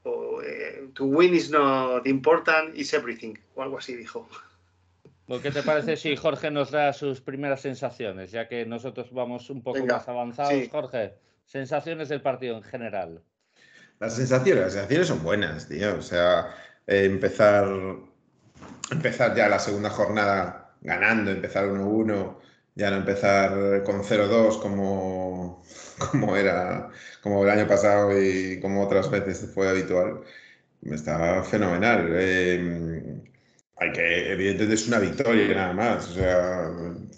[0.06, 4.28] eh, to win is not important, is everything, o algo así dijo.
[5.44, 9.62] ¿Qué te parece si Jorge nos da sus primeras sensaciones, ya que nosotros vamos un
[9.62, 10.68] poco más avanzados?
[10.72, 11.14] Jorge,
[11.46, 13.22] sensaciones del partido en general.
[14.00, 15.98] Las sensaciones, las sensaciones son buenas, tío.
[15.98, 16.56] O sea,
[16.88, 17.68] eh, empezar,
[18.92, 22.38] empezar ya la segunda jornada ganando, empezar 1-1,
[22.76, 25.64] ya no empezar con 0-2 como,
[26.12, 26.90] como era
[27.22, 30.22] como el año pasado y como otras veces fue habitual,
[30.84, 32.16] está fenomenal.
[32.20, 33.22] Em,
[33.78, 36.70] hay que, evidentemente es una victoria nada más, o sea,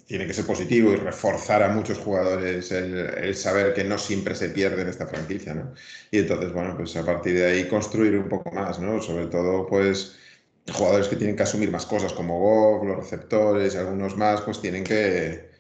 [0.06, 4.50] tiene que ser positivo y reforzar a muchos jugadores el, saber que no siempre se
[4.50, 5.74] pierde en esta franquicia, ¿no?
[6.12, 9.02] Y entonces, bueno, pues a partir de ahí construir un poco más, ¿no?
[9.02, 10.18] Sobre todo, pues,
[10.74, 14.84] jugadores que tienen que asumir más cosas como Goff, los receptores algunos más, pues tienen
[14.84, 15.51] que,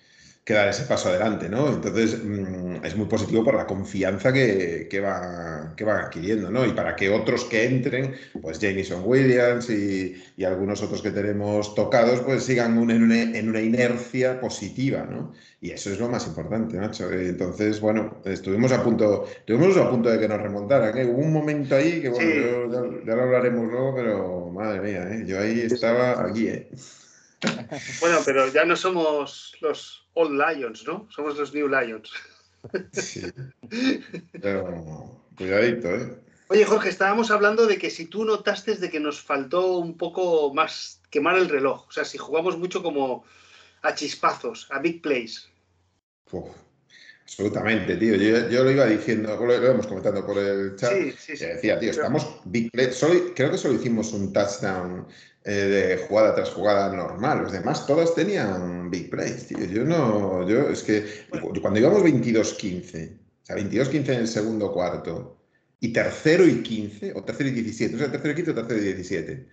[0.43, 1.67] que dar ese paso adelante, ¿no?
[1.67, 6.65] Entonces, mm, es muy positivo por la confianza que, que, va, que van adquiriendo, ¿no?
[6.65, 11.75] Y para que otros que entren, pues Jameson Williams y, y algunos otros que tenemos
[11.75, 15.31] tocados, pues sigan en, una, en, una, inercia positiva, ¿no?
[15.61, 17.11] Y eso es lo más importante, Nacho.
[17.11, 21.05] Entonces, bueno, estuvimos a punto, estuvimos a punto de que nos remontaran, ¿eh?
[21.05, 22.39] Hubo un momento ahí que, bueno, sí.
[22.39, 25.23] yo, ya, ya, lo hablaremos luego, pero madre mía, ¿eh?
[25.27, 26.67] Yo ahí estaba aquí, ¿eh?
[27.99, 31.07] Bueno, pero ya no somos los Old Lions, ¿no?
[31.09, 32.11] Somos los New Lions.
[32.91, 33.21] Sí.
[34.41, 36.17] Pero cuidadito, ¿eh?
[36.51, 40.53] Oye, Jorge, estábamos hablando de que si tú notaste de que nos faltó un poco
[40.53, 43.23] más quemar el reloj, o sea, si jugamos mucho como
[43.83, 45.49] a chispazos, a big plays.
[46.29, 46.49] Uf,
[47.23, 48.15] absolutamente, tío.
[48.15, 50.91] Yo, yo, lo iba diciendo, lo, lo íbamos comentando por el chat.
[50.91, 51.45] Sí, sí, sí.
[51.45, 52.91] decía, tío, estamos big play.
[52.91, 55.07] Solo, creo que solo hicimos un touchdown
[55.43, 57.43] eh, de jugada tras jugada normal.
[57.43, 59.65] Los demás todas tenían big plays, tío.
[59.65, 61.61] Yo no, yo es que bueno.
[61.61, 65.41] cuando íbamos 22-15, o sea, 22-15 en el segundo cuarto,
[65.79, 68.79] y tercero y 15, o tercero y 17, o sea, tercero y 15 o tercero
[68.79, 69.47] y 17,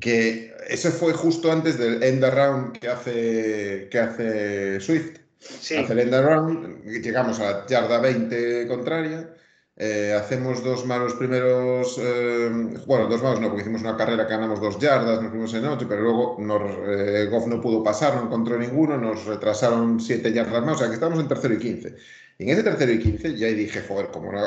[0.00, 5.18] que ese fue justo antes del end around que hace, que hace Swift.
[5.38, 5.76] Sí.
[5.76, 9.32] Hace el end around, llegamos a la yarda 20 contraria,
[9.76, 12.48] eh, hacemos dos malos primeros, eh,
[12.86, 15.64] bueno, dos malos no, porque hicimos una carrera que ganamos dos yardas, nos fuimos en
[15.66, 20.32] ocho, pero luego nos, eh, Goff no pudo pasar, no encontró ninguno, nos retrasaron siete
[20.32, 21.96] yardas más, o sea que estábamos en tercero y quince.
[22.38, 24.40] Y en ese tercero y quince ya dije, joder, como no,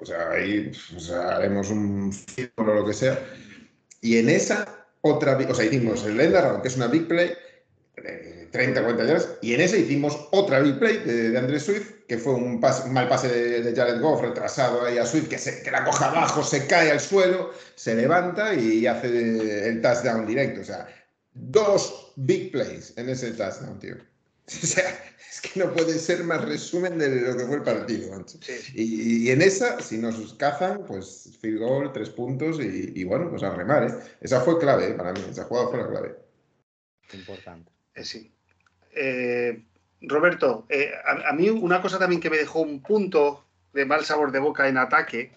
[0.00, 0.70] o sea, ahí
[1.28, 3.18] haremos un círculo o lo que sea.
[4.00, 7.32] Y en esa otra, o sea, hicimos el end que es una big play,
[8.50, 12.18] 30, 40 yardas, y en ese hicimos otra big play de, de Andrés Swift, que
[12.18, 15.38] fue un, pase, un mal pase de, de, Jared Goff, retrasado ahí a Swift, que,
[15.38, 20.26] se, que la coja abajo, se cae al suelo, se levanta y hace el touchdown
[20.26, 20.62] directo.
[20.62, 20.88] O sea,
[21.34, 23.96] dos big plays en ese touchdown, tío.
[24.48, 24.98] O sea,
[25.30, 28.24] es que no puede ser más resumen de lo que fue el partido.
[28.40, 28.52] Sí.
[28.74, 33.28] Y, y, en esa, si nos cazan, pues field goal, tres puntos y, y bueno,
[33.28, 33.84] pues a remar.
[33.84, 33.94] ¿eh?
[34.22, 34.94] Esa fue clave ¿eh?
[34.94, 36.16] para mí, esa jugada fue la clave.
[37.12, 37.70] Importante.
[37.94, 38.32] Eh, sí.
[38.92, 39.62] Eh,
[40.00, 44.32] Roberto, eh, a, mí una cosa también que me dejó un punto de mal sabor
[44.32, 45.32] de boca en ataque,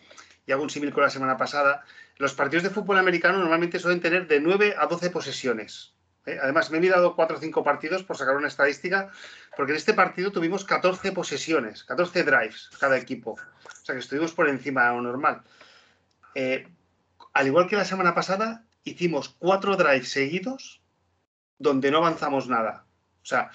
[0.46, 1.84] y hago un símil con la semana pasada,
[2.18, 5.94] los partidos de fútbol americano normalmente suelen tener de 9 a 12 posesiones.
[6.26, 6.38] ¿eh?
[6.42, 9.10] Además, me he mirado 4 o 5 partidos por sacar una estadística,
[9.58, 13.32] porque en este partido tuvimos 14 posesiones, 14 drives cada equipo.
[13.32, 15.42] O sea que estuvimos por encima de lo normal.
[17.34, 20.82] Al igual que la semana pasada, hicimos 4 drives seguidos
[21.62, 22.86] donde no avanzamos nada.
[23.22, 23.52] O sea,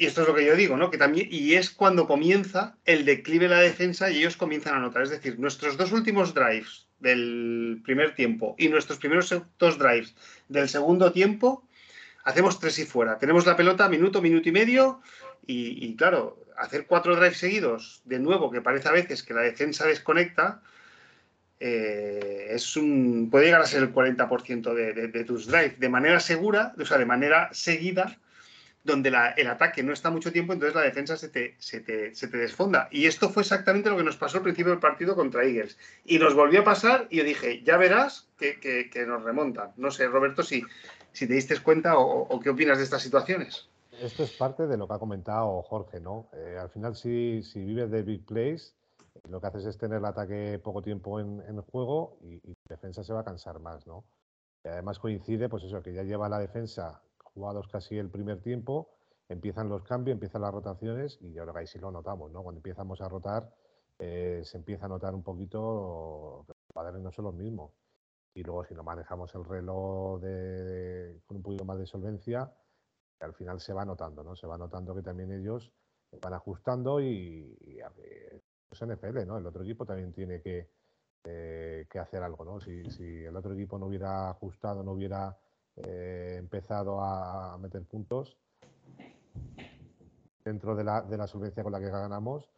[0.00, 0.90] y esto es lo que yo digo, ¿no?
[0.90, 4.80] Que también, y es cuando comienza el declive de la defensa y ellos comienzan a
[4.80, 5.02] notar.
[5.02, 10.14] Es decir, nuestros dos últimos drives del primer tiempo y nuestros primeros dos drives
[10.48, 11.68] del segundo tiempo,
[12.24, 13.18] hacemos tres y fuera.
[13.18, 15.02] Tenemos la pelota minuto, minuto y medio,
[15.46, 19.86] y, claro, hacer cuatro drives seguidos, de nuevo, que parece a veces que la defensa
[19.86, 20.62] desconecta,
[21.58, 25.88] eh, es un, puede llegar a ser el 40% de, de, de tus drives de
[25.90, 28.16] manera segura, o sea, de manera seguida
[28.82, 32.14] donde la, el ataque no está mucho tiempo, entonces la defensa se te, se, te,
[32.14, 32.88] se te, desfonda.
[32.90, 35.78] Y esto fue exactamente lo que nos pasó al principio del partido contra Eagles.
[36.04, 39.72] Y nos volvió a pasar y yo dije, ya verás que, que, nos remontan.
[39.76, 40.62] No sé, Roberto, si,
[41.12, 43.68] si te diste cuenta o, qué opinas de estas situaciones.
[44.00, 46.28] Esto es parte de lo que ha comentado Jorge, ¿no?
[46.32, 48.74] Eh, al final, si, si, vives de big plays,
[49.28, 53.12] lo que haces es tener el ataque poco tiempo en, juego y, y defensa se
[53.12, 54.04] va a cansar más, ¿no?
[54.64, 57.02] Y además coincide, pues eso, que ya lleva la defensa
[57.34, 58.90] jugados casi el primer tiempo,
[59.28, 62.42] empiezan los cambios, empiezan las rotaciones y yo creo que sí lo notamos, ¿no?
[62.42, 63.52] Cuando empezamos a rotar,
[63.98, 67.72] eh, se empieza a notar un poquito que los padres no son los mismos.
[68.34, 72.52] Y luego si no manejamos el reloj de, de, con un poquito más de solvencia,
[73.20, 74.34] al final se va notando, ¿no?
[74.36, 75.72] Se va notando que también ellos
[76.22, 79.38] van ajustando y, y es NFL, ¿no?
[79.38, 80.70] El otro equipo también tiene que,
[81.24, 82.60] eh, que hacer algo, ¿no?
[82.60, 85.36] Si, si el otro equipo no hubiera ajustado, no hubiera
[85.86, 88.36] eh, empezado a, meter puntos
[90.44, 92.48] dentro de la, de la solvencia con la que ganamos,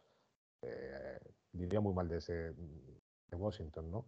[0.61, 1.19] eh,
[1.51, 4.05] diría muy mal de, ese, de Washington, ¿no?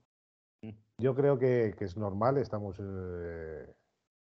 [0.61, 0.71] Mm.
[0.97, 3.73] Yo creo que, que es normal, estamos eh,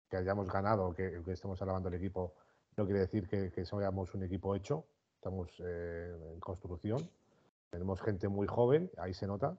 [0.09, 2.33] que hayamos ganado, que, que, estemos alabando el equipo,
[2.77, 7.09] no quiere decir que, que seamos un equipo hecho, estamos eh, en construcción,
[7.69, 9.57] tenemos gente muy joven, ahí se nota,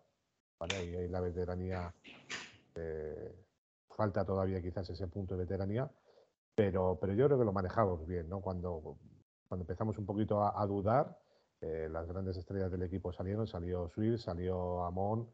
[0.59, 0.77] ¿vale?
[0.77, 1.95] ahí, ahí la veteranía
[2.75, 3.35] eh,
[3.95, 5.91] falta todavía quizás ese punto de veteranía,
[6.55, 8.41] pero, pero yo creo que lo manejamos bien, ¿no?
[8.41, 8.99] Cuando,
[9.49, 11.19] cuando empezamos un poquito a, dudar,
[11.61, 15.29] eh, las grandes estrellas del equipo salieron, salió Swift, salió Amon,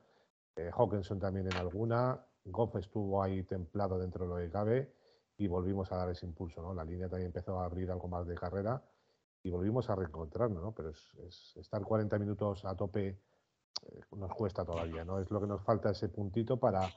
[0.57, 4.93] eh, Hawkinson también en alguna, Goff estuvo ahí templado dentro de lo que cabe
[5.37, 6.75] y volvimos a dar ese impulso, ¿no?
[6.75, 8.83] La línea también empezó a abrir algo más de carrera
[9.43, 10.73] y volvimos a reencontrarnos, ¿no?
[10.73, 15.19] Pero es, estar 40 minutos a tope eh, nos cuesta todavía, ¿no?
[15.19, 16.89] Es lo que nos falta ese puntito para,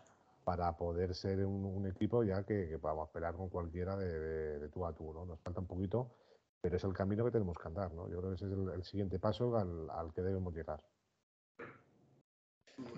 [0.44, 4.94] para poder ser un, equipo ya que, que, podamos pelear con cualquiera de, tú a
[4.94, 5.26] tú, ¿no?
[5.26, 6.16] Nos falta un poquito,
[6.62, 8.10] pero es el camino que tenemos que andar, ¿no?
[8.10, 10.82] Yo creo que ese es el, siguiente paso al, al, que debemos llegar.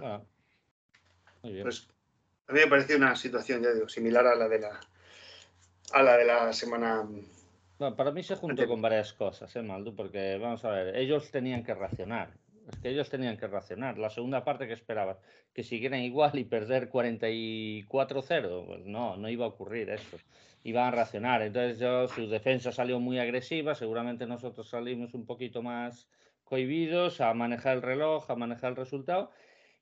[0.02, 0.22] Ah,
[1.42, 1.88] pues
[2.48, 4.80] a mí me parece una situación, ya digo, similar a la de la
[5.94, 7.08] a la de la semana
[7.78, 9.96] para mí se juntó con varias cosas, ¿eh, Maldu?
[9.96, 12.32] Porque, vamos a ver, ellos tenían que racionar.
[12.69, 13.97] Es que ellos tenían que racionar.
[13.97, 15.17] La segunda parte que esperaban,
[15.54, 20.17] que siguieran igual y perder 44-0, pues no, no iba a ocurrir eso.
[20.63, 21.41] Iban a racionar.
[21.41, 23.75] Entonces, yo, su defensa salió muy agresiva.
[23.75, 26.10] Seguramente nosotros salimos un poquito más
[26.43, 29.32] cohibidos a manejar el reloj, a manejar el resultado.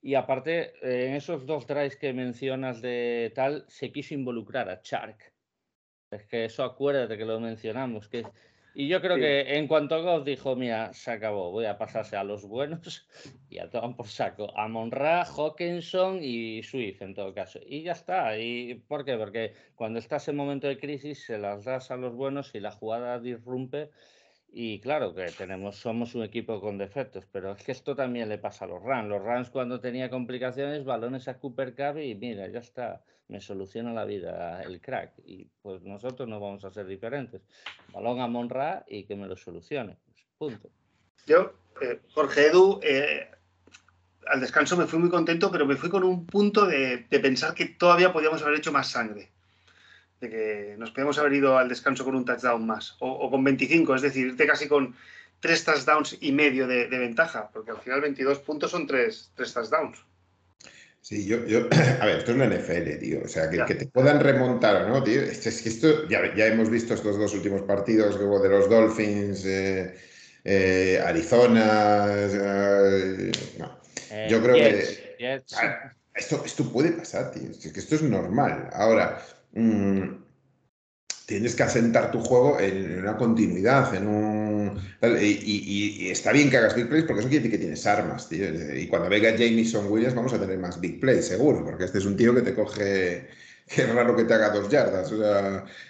[0.02, 4.82] Y aparte, eh, en esos dos drives que mencionas de tal, se quiso involucrar a
[4.82, 5.34] Chark
[6.14, 8.08] es que eso acuérdate que lo mencionamos.
[8.08, 8.24] Que...
[8.76, 12.16] Y yo creo que en cuanto a Goff dijo, mira, se acabó, voy a pasarse
[12.16, 13.08] a los buenos
[13.50, 14.52] y a toman por saco.
[14.58, 17.60] A Monra, Hawkinson y Swift en todo caso.
[17.66, 18.38] Y ya está.
[18.38, 19.16] ¿Y por qué?
[19.16, 22.72] Porque cuando estás en momento de crisis se las das a los buenos y la
[22.72, 23.92] jugada disrumpe.
[24.56, 28.38] Y claro que tenemos, somos un equipo con defectos, pero es que esto también le
[28.38, 29.10] pasa a los Rams.
[29.10, 33.92] Los Rams cuando tenía complicaciones, balones a Cooper Cup y mira, ya está me soluciona
[33.94, 35.14] la vida el crack.
[35.26, 37.42] Y pues nosotros no vamos a ser diferentes.
[37.92, 39.98] Balón a Monra y que me lo solucione.
[40.38, 40.70] Pues, punto.
[41.26, 43.28] Yo, eh, Jorge Edu, eh,
[44.28, 47.66] al descanso me fui muy contento, pero me fui con un punto de, pensar que
[47.66, 49.32] todavía podíamos haber hecho más sangre.
[50.24, 52.96] De que nos podíamos haber ido al descanso con un touchdown más.
[53.00, 54.96] O, con 25, es decir, irte casi con
[55.42, 59.98] tres touchdowns y medio de, ventaja, porque al final 22 puntos son tres, tres touchdowns.
[61.02, 61.68] Sí, yo, yo,
[62.00, 63.20] a ver, esto es una NFL, tío.
[63.26, 65.22] O sea, que, que te puedan remontar, ¿no, tío?
[65.22, 68.70] Es, que esto, ya, ya, hemos visto estos dos últimos partidos que hubo de los
[68.70, 69.94] Dolphins, eh,
[70.46, 72.06] eh, Arizona.
[72.10, 73.78] Eh, no.
[74.30, 75.42] yo creo que.
[76.16, 77.50] esto, esto puede pasar, tío.
[77.50, 78.70] Es que esto es normal.
[78.72, 79.22] Ahora,
[79.54, 80.24] mmm,
[81.26, 84.80] tienes que asentar tu juego en, una continuidad, en un...
[85.22, 88.46] Y, está bien que hagas big plays porque eso quiere decir que tienes armas, tío.
[88.76, 92.06] Y cuando venga Jameson Williams vamos a tener más big plays, seguro, porque este es
[92.06, 93.28] un tío que te coge
[93.76, 95.12] qué raro que te haga dos yardas.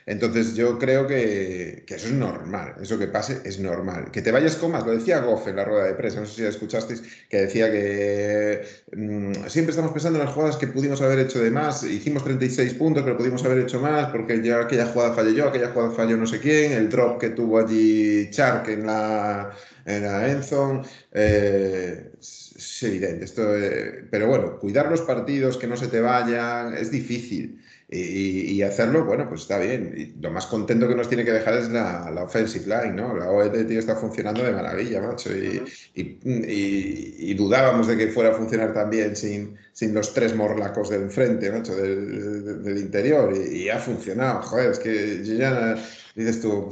[0.06, 4.12] Entonces yo creo que, eso es normal, eso que pase es normal.
[4.12, 6.36] Que te vayas con más, lo decía Goff en la rueda de prensa, no sé
[6.36, 11.02] si ya escuchasteis, que decía que mm, siempre estamos pensando en las jugadas que pudimos
[11.02, 14.88] haber hecho de más, hicimos 36 puntos, pero pudimos haber hecho más, porque ya aquella
[14.88, 18.68] jugada fallé yo, aquella jugada falló no sé quién, el drop que tuvo allí Chark
[18.70, 19.52] en la,
[19.86, 20.84] en la Enzon.
[21.12, 26.74] Eh, es evidente, esto, eh, pero bueno, cuidar los partidos, que no se te vayan,
[26.74, 27.63] es difícil.
[27.96, 29.94] Y, hacerlo, bueno, pues está bien.
[29.96, 33.16] Y lo más contento que nos tiene que dejar es la, la offensive line, ¿no?
[33.16, 35.30] La OED tío, está funcionando de maravilla, macho.
[35.36, 35.62] Y,
[35.94, 41.52] y, dudábamos de que fuera a funcionar también sin, sin los tres morlacos del frente,
[41.52, 43.34] macho, del, del interior.
[43.36, 44.42] Y, ha funcionado.
[44.42, 45.76] Joder, es que ya
[46.16, 46.70] dices tú,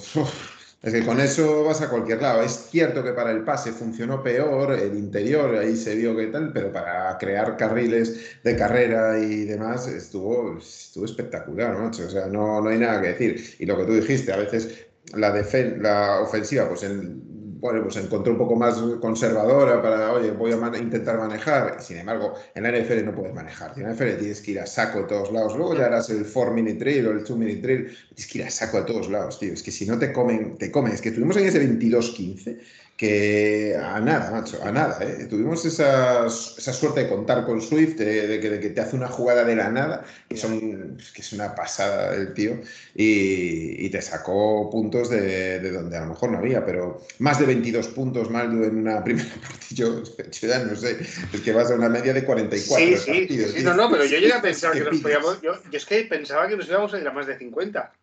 [0.82, 2.42] es que con eso vas a cualquier lado.
[2.42, 6.52] Es cierto que para el pase funcionó peor, el interior ahí se vio que tal,
[6.54, 11.90] pero para crear carriles de carrera y demás estuvo, estuvo espectacular, ¿no?
[11.90, 13.56] O sea, no, no hay nada que decir.
[13.60, 15.30] Y lo que tú dijiste, a veces la,
[15.78, 17.31] la ofensiva, pues en
[17.62, 21.80] bueno, pues encontró un poco más conservadora para, oye, voy a intentar manejar.
[21.80, 23.74] Sin embargo, en la NFL no puedes manejar.
[23.78, 25.56] En la NFL tienes que ir a saco de todos lados.
[25.56, 27.96] Luego ya harás el 4-minute drill o el 2-minute drill.
[28.16, 29.54] Tienes que ir a saco de todos lados, tío.
[29.54, 30.94] Es que si no te comen, te comen.
[30.94, 32.58] Es que tuvimos en ese 22-15
[33.02, 35.00] que a nada, macho, a nada.
[35.02, 35.26] ¿eh?
[35.28, 39.08] Tuvimos esa, esa, suerte de contar con Swift, de, que, de, que, te hace una
[39.08, 42.62] jugada de la nada, que, son, que es una pasada el tío,
[42.94, 47.40] y, y te sacó puntos de, de, donde a lo mejor no había, pero más
[47.40, 50.04] de 22 puntos más en una primera partida, yo,
[50.40, 51.00] ya no sé,
[51.34, 53.52] es que vas a una media de 44 sí, sí, partidos.
[53.54, 56.04] Sí, no, no, pero yo llegué a pensar que nos podíamos, yo, yo es que
[56.04, 57.94] pensaba que nos íbamos a ir a más de 50.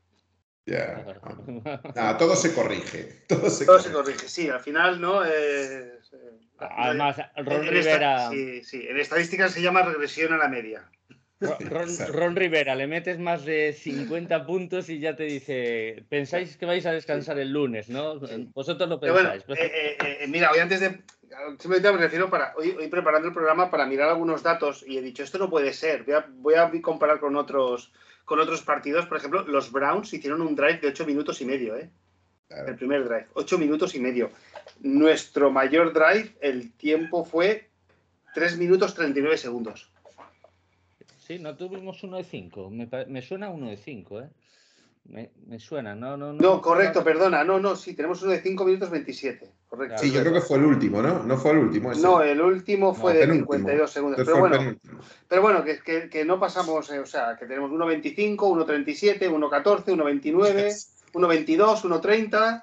[2.18, 3.24] todo se corrige.
[3.26, 4.28] Todo se, corrige.
[4.28, 5.24] sí, al final, ¿no?
[5.24, 5.98] Eh,
[6.58, 8.30] Además, Ron Rivera.
[8.30, 10.88] sí, sí, en estadísticas se llama regresión a la media.
[12.08, 16.84] Ron, Rivera, le metes más de 50 puntos y ya te dice, pensáis que vais
[16.84, 18.18] a descansar el lunes, ¿no?
[18.52, 19.44] Vosotros lo pensáis.
[19.50, 21.00] Eh, eh, mira, hoy antes de...
[21.58, 22.54] Simplemente me refiero para...
[22.56, 25.72] Hoy, hoy, preparando el programa para mirar algunos datos y he dicho, esto no puede
[25.72, 27.92] ser, voy a, voy a comparar con otros
[28.28, 29.06] con otros partidos.
[29.06, 31.88] Por ejemplo, los Browns hicieron un drive de 8 minutos y medio, ¿eh?
[32.50, 34.30] El primer drive, 8 minutos y medio.
[34.80, 37.68] Nuestro mayor drive, el tiempo fue
[38.34, 39.90] 3 minutos 39 segundos.
[41.18, 42.70] Sí, no tuvimos uno de 5.
[42.70, 44.28] Me, suena uno de 5, ¿eh?
[45.08, 46.38] Me, suena, no, no, no.
[46.38, 47.42] No, correcto, perdona.
[47.42, 49.50] No, no, sí, tenemos uno de 5 minutos 27.
[49.66, 49.98] Correcto.
[49.98, 51.22] Sí, yo creo que fue el último, ¿no?
[51.22, 51.94] No fue el último.
[51.94, 54.20] No, el último fue de 52 segundos.
[54.22, 54.76] Pero bueno,
[55.26, 60.88] pero bueno, que, que, no pasamos, eh, o sea, que tenemos 1.25, 1.37, 1.14, 1.29,
[61.14, 62.62] 1.22, 1.30.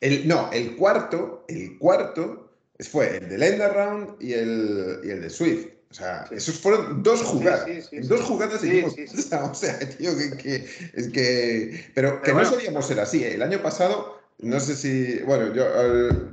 [0.00, 2.50] El, no, el cuarto, el cuarto
[2.80, 5.68] fue el del End Round y el, y el de Swift.
[5.92, 7.66] O sea, esos fueron dos jugadas.
[8.04, 8.80] dos jugadas y
[9.34, 11.84] O sea, tío, que, es que.
[11.94, 13.22] Pero, que no solíamos ser así.
[13.22, 13.34] ¿eh?
[13.34, 15.18] El año pasado, no sé si.
[15.26, 15.66] Bueno, yo,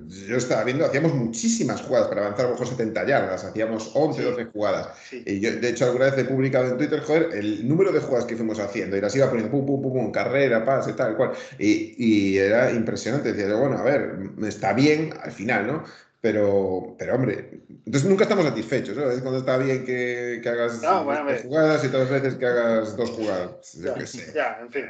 [0.07, 3.43] yo estaba viendo, hacíamos muchísimas jugadas para avanzar a lo mejor 70 yardas.
[3.43, 4.88] Hacíamos 11, 12 jugadas.
[5.12, 8.28] Y yo, de hecho, alguna vez he publicado en Twitter, joder, el número de jugadas
[8.28, 8.95] que fuimos haciendo.
[8.95, 11.34] Y las iba poniendo pum, pum, pum, pum, carrera, pase, tal cual.
[11.57, 13.34] Y, y era impresionante.
[13.34, 15.84] Decía, bueno, a ver, está bien al final, ¿no?
[16.22, 19.10] Pero, pero hombre, entonces nunca estamos satisfechos, ¿no?
[19.10, 23.12] Es cuando está bien que, que hagas dos jugadas y otras veces que hagas dos
[23.12, 23.74] jugadas.
[23.74, 23.96] Ya,
[24.34, 24.86] ya en fin.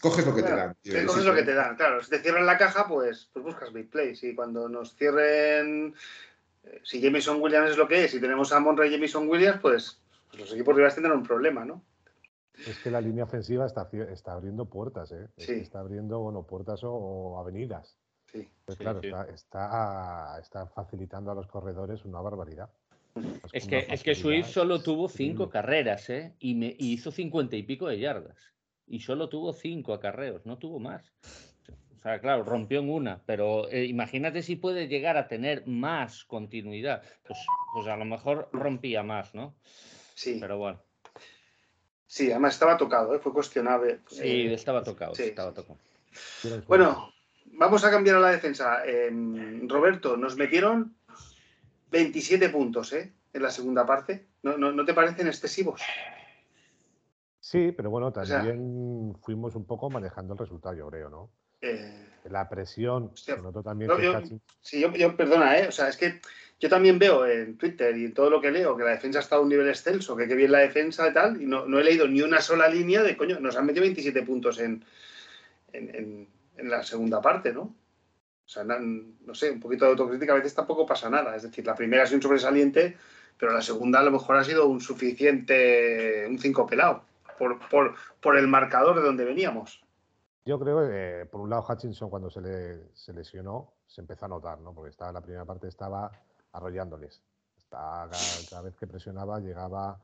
[0.00, 0.74] Coges lo que te dan.
[1.06, 2.02] coges lo que te dan, claro.
[2.02, 4.22] Si te cierran la caja, pues, pues buscas big plays.
[4.24, 5.94] Y cuando nos cierren,
[6.64, 9.60] eh, si Jameson Williams es lo que es, y tenemos a Monroe y Jameson Williams,
[9.60, 11.84] pues, pues, los equipos rivales tendrán un problema, ¿no?
[12.66, 15.28] Es que la línea ofensiva está, está abriendo puertas, ¿eh?
[15.36, 17.98] Está abriendo, bueno, puertas o avenidas.
[18.64, 22.70] Pues claro, Está, está, facilitando a los corredores una barbaridad.
[23.52, 26.34] Es que, es que Swift solo tuvo cinco carreras, ¿eh?
[26.38, 28.38] Y, me, hizo cincuenta y pico de yardas.
[28.86, 31.12] Y solo tuvo cinco acarreos, no tuvo más.
[31.98, 36.24] O sea, claro, rompió en una, pero eh, imagínate si puede llegar a tener más
[36.24, 37.02] continuidad.
[37.26, 37.38] Pues,
[37.74, 39.54] pues a lo mejor rompía más, ¿no?
[40.14, 40.38] Sí.
[40.40, 40.80] Pero bueno.
[42.06, 43.18] Sí, además estaba tocado, ¿eh?
[43.18, 44.00] fue cuestionable.
[44.08, 45.78] Sí, eh, estaba tocado, estaba tocado.
[46.66, 47.12] Bueno,
[47.60, 48.82] Vamos a cambiar a la defensa.
[48.86, 50.94] Em, Roberto, nos metieron
[51.90, 53.12] 27 puntos ¿eh?
[53.34, 54.28] en la segunda parte.
[54.42, 55.82] ¿No, te parecen excesivos?
[57.38, 61.30] Sí, pero bueno, también fuimos un poco manejando el resultado, yo creo, ¿no?
[61.60, 63.12] Eh, la presión,
[63.62, 63.90] también.
[64.62, 65.68] sí, yo, perdona, ¿eh?
[65.68, 66.18] O sea, es que
[66.58, 69.36] yo también veo en Twitter y en todo lo que leo que la defensa está
[69.36, 72.08] a un nivel excelso, que qué bien la defensa y tal, y no, he leído
[72.08, 74.82] ni una sola línea de coño, nos han metido 27 puntos en,
[75.74, 77.62] en en la segunda parte, ¿no?
[77.62, 81.36] O sea, no, sé, un poquito de autocrítica a veces tampoco pasa nada.
[81.36, 82.96] Es decir, la primera ha sido un sobresaliente,
[83.38, 87.04] pero la segunda a lo mejor ha sido un suficiente, un cinco pelado,
[87.38, 87.60] por,
[88.20, 89.84] por, el marcador de donde veníamos.
[90.44, 94.28] Yo creo que, por un lado, Hutchinson cuando se, le, se lesionó se empezó a
[94.28, 94.72] notar, ¿no?
[94.72, 96.10] Porque estaba, la primera parte estaba
[96.52, 97.20] arrollándoles.
[97.58, 98.08] Estaba,
[98.48, 100.00] cada, vez que presionaba llegaba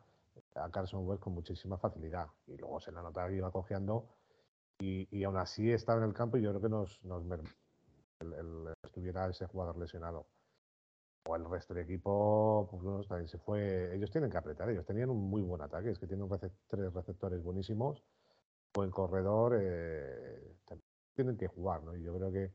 [0.57, 2.27] a Carson West con muchísima facilidad.
[2.49, 4.09] Y luego se le notaba que iba cojeando
[4.79, 7.25] y, aún así estaba en el campo y yo creo que nos, nos
[8.21, 10.27] el, estuviera ese jugador lesionado.
[11.29, 13.95] O el resto del equipo, pues también se fue.
[13.95, 16.29] Ellos tienen que apretar, ellos tenían un muy buen ataque, es que tienen
[16.69, 18.05] tres receptores buenísimos,
[18.73, 20.57] buen corredor, eh,
[21.15, 21.97] tienen que jugar, ¿no?
[21.97, 22.53] Y yo creo que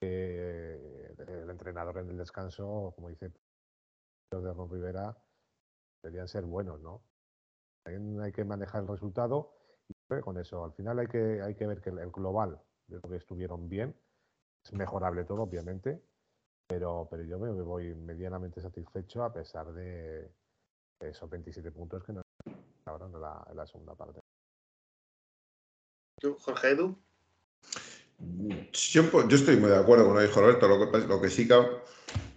[0.00, 3.32] el entrenador en el descanso, como dice
[4.30, 5.16] de Ron Rivera,
[6.02, 7.02] deberían ser buenos, ¿no?
[7.82, 9.54] También hay que manejar el resultado
[10.22, 10.64] con eso.
[10.64, 13.94] Al final hay que, hay que ver que el global, yo creo que estuvieron bien.
[14.64, 16.02] Es mejorable todo, obviamente,
[16.66, 20.30] pero, pero yo me, voy medianamente satisfecho a pesar de
[21.00, 22.24] esos 27 puntos que nos
[22.86, 24.20] ahora en la, en la segunda parte.
[26.20, 26.96] ¿Tú, Jorge Edu?
[28.72, 30.68] Yo, yo, estoy muy de acuerdo con lo que dijo Roberto.
[30.68, 31.54] Lo que, lo que sí que,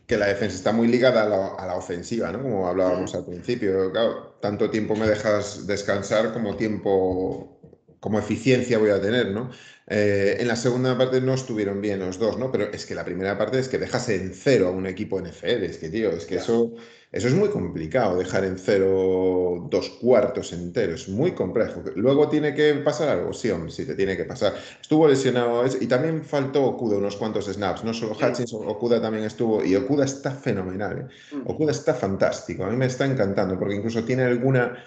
[0.07, 2.41] que la defensa está muy ligada a la, a la, ofensiva, ¿no?
[2.41, 3.91] Como hablábamos al principio.
[3.91, 7.59] Claro, tanto tiempo me dejas descansar como tiempo
[7.99, 9.49] como eficiencia voy a tener, ¿no?
[9.89, 12.51] Eh, en la segunda parte no estuvieron bien los dos, ¿no?
[12.51, 15.63] Pero es que la primera parte es que dejas en cero a un equipo NFL,
[15.63, 16.73] es que, tío, es que eso,
[17.09, 21.81] eso es muy complicado, dejar en cero dos cuartos enteros, es muy complejo.
[21.95, 24.55] Luego tiene que pasar algo, sí, hombre, sí, te tiene que pasar.
[24.81, 29.63] Estuvo lesionado y también faltó Okuda unos cuantos snaps, no solo Hutchinson, Okuda también estuvo,
[29.63, 31.35] y Okuda está fenomenal, ¿eh?
[31.35, 31.49] Mm.
[31.49, 34.83] Okuda está fantástico, a mí me está encantando, porque incluso tiene alguna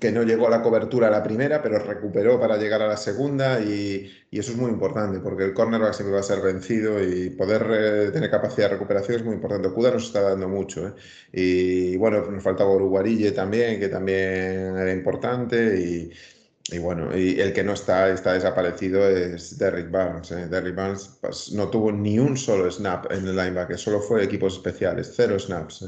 [0.00, 2.96] que no llegó a la cobertura a la primera, pero recuperó para llegar a la
[2.96, 7.30] segunda y, eso es muy importante porque el cornerback siempre va a ser vencido y
[7.30, 9.70] poder eh, tener capacidad de recuperación es muy importante.
[9.70, 10.88] Cuda nos está dando mucho.
[10.88, 10.92] ¿eh?
[11.32, 17.62] Y bueno, nos faltaba Uruguarille también, que también era importante y, bueno, y el que
[17.62, 20.32] no está, está desaparecido es Derrick Barnes.
[20.32, 20.48] ¿eh?
[20.48, 24.54] Derrick Barnes pues, no tuvo ni un solo snap en el linebacker, solo fue equipos
[24.54, 25.84] especiales, cero snaps.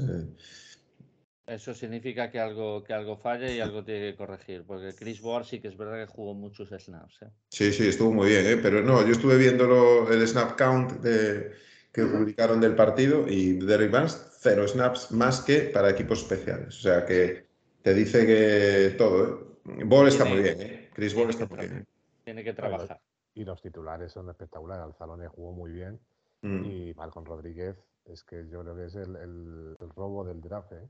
[1.46, 1.54] ¿Eh?
[1.54, 5.44] Eso significa que algo, que algo falla y algo tiene que corregir, porque Chris Board
[5.44, 7.22] sí que es verdad que jugó muchos snaps.
[7.22, 7.30] ¿eh?
[7.50, 8.56] Sí, sí, estuvo muy bien, ¿eh?
[8.60, 11.52] pero no, yo estuve viendo el snap count de,
[11.92, 16.68] que publicaron del partido y Derrick Vance, cero snaps más que para equipos especiales.
[16.68, 17.46] O sea que
[17.82, 19.56] te dice que todo.
[19.68, 19.84] ¿eh?
[19.84, 20.90] Ball está muy bien, ¿eh?
[20.94, 21.86] Chris Ball está muy bien.
[22.24, 23.00] Tiene que trabajar.
[23.34, 24.82] Y los titulares son espectaculares.
[24.84, 26.00] Alzalone jugó muy bien.
[26.42, 26.64] Mm.
[26.64, 30.72] Y Malcolm Rodríguez es que yo creo que es el, el- el robo del draft.
[30.72, 30.88] ¿eh?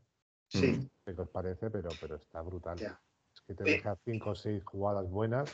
[0.49, 0.67] Sí.
[0.73, 0.89] Mm.
[1.15, 2.77] Qué os parece, pero, pero está brutal.
[2.79, 2.99] Ya.
[3.35, 3.73] Es que te Eh.
[3.75, 5.51] deja cinco o seis jugadas buenas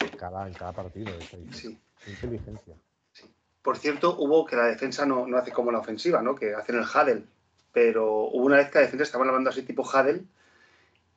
[0.00, 1.08] en cada, en cada partido.
[1.16, 1.48] Es ahí.
[1.52, 1.78] Sí.
[2.06, 2.74] Inteligencia.
[3.62, 6.34] Por cierto, hubo que la defensa no, no hace como la ofensiva, ¿no?
[6.34, 7.26] Que hacen el Hadel.
[7.72, 10.26] Pero hubo una vez que la defensa estaban hablando así tipo Hadel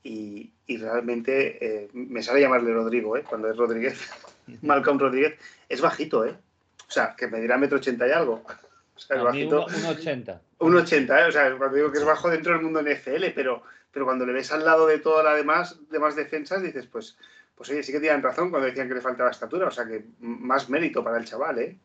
[0.04, 3.24] y, y realmente eh, me sale llamarle Rodrigo, ¿eh?
[3.28, 3.98] Cuando es Rodríguez,
[4.62, 6.36] Malcolm Rodríguez, es bajito, ¿eh?
[6.88, 8.44] O sea, que me dirá metro ochenta y algo.
[8.96, 9.66] O sea, es bajito.
[9.66, 10.42] uno- un 80.
[10.64, 11.28] Un 80, ¿eh?
[11.28, 14.32] O sea, cuando digo que es bajo dentro del mundo NFL, pero, pero cuando le
[14.32, 17.18] ves al lado de todas las demás, demás defensas, dices, pues,
[17.54, 19.68] pues oye, sí que tienen razón cuando decían que le faltaba estatura.
[19.68, 21.78] O sea, que más mérito para el chaval, ¿eh?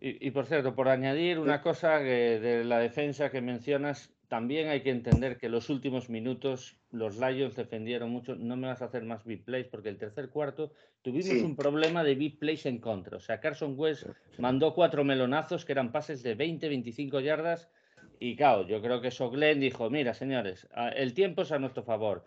[0.00, 4.70] Y, y, por cierto, por añadir una cosa que de la defensa que mencionas, también
[4.70, 8.34] hay que entender que los últimos minutos los Lions defendieron mucho.
[8.34, 10.72] No me vas a hacer más big plays porque el tercer cuarto
[11.02, 11.42] tuvimos Sí.
[11.42, 13.18] un problema de big plays en contra.
[13.18, 14.06] O sea, Carson West
[14.38, 17.68] mandó cuatro melonazos que eran pases de 20, 25 yardas.
[18.20, 20.66] Y claro, yo creo que eso Glenn dijo, mira, señores,
[20.96, 22.24] el tiempo es a nuestro favor.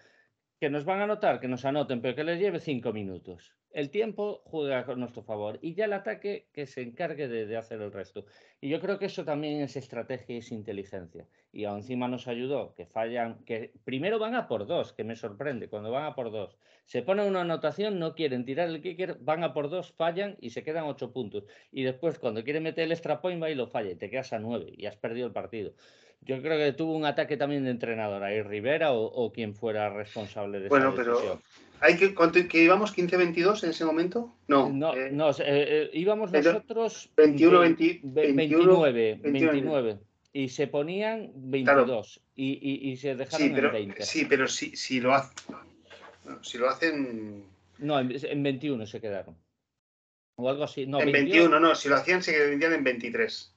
[0.59, 3.53] Que nos van a anotar, que nos anoten, pero que les lleve cinco minutos.
[3.71, 7.57] El tiempo juega a nuestro favor y ya el ataque que se encargue de, de
[7.57, 8.25] hacer el resto.
[8.61, 11.27] Y yo creo que eso también es estrategia y es inteligencia.
[11.51, 15.67] Y encima nos ayudó, que fallan, que primero van a por dos, que me sorprende,
[15.67, 16.57] cuando van a por dos.
[16.85, 20.51] Se ponen una anotación, no quieren tirar el kicker, van a por dos, fallan y
[20.51, 21.43] se quedan ocho puntos.
[21.69, 24.31] Y después cuando quieren meter el extra point va y lo falla y te quedas
[24.31, 25.73] a nueve y has perdido el partido.
[26.21, 29.89] Yo creo que tuvo un ataque también de entrenador, ahí Rivera o, o quien fuera
[29.89, 31.41] responsable de Bueno, esa pero decisión.
[31.81, 34.33] ¿Hay que, cuánto- que íbamos 15-22 en ese momento?
[34.47, 34.69] No.
[34.69, 39.51] No, eh, no, eh, eh, íbamos pero nosotros 21, vein- 20, ve- 21, 29, 29.
[39.51, 39.99] 29,
[40.33, 44.03] y se ponían 22 y, y- y se dejaron sí, pero, en 20.
[44.03, 45.35] sí, pero si, si lo hacen.
[46.41, 47.43] Si lo hacen.
[47.77, 49.35] No, en, en 21 se quedaron.
[50.37, 50.87] O algo así.
[50.87, 53.54] No, en 21, 21, no, si lo hacían, se vendían en 23.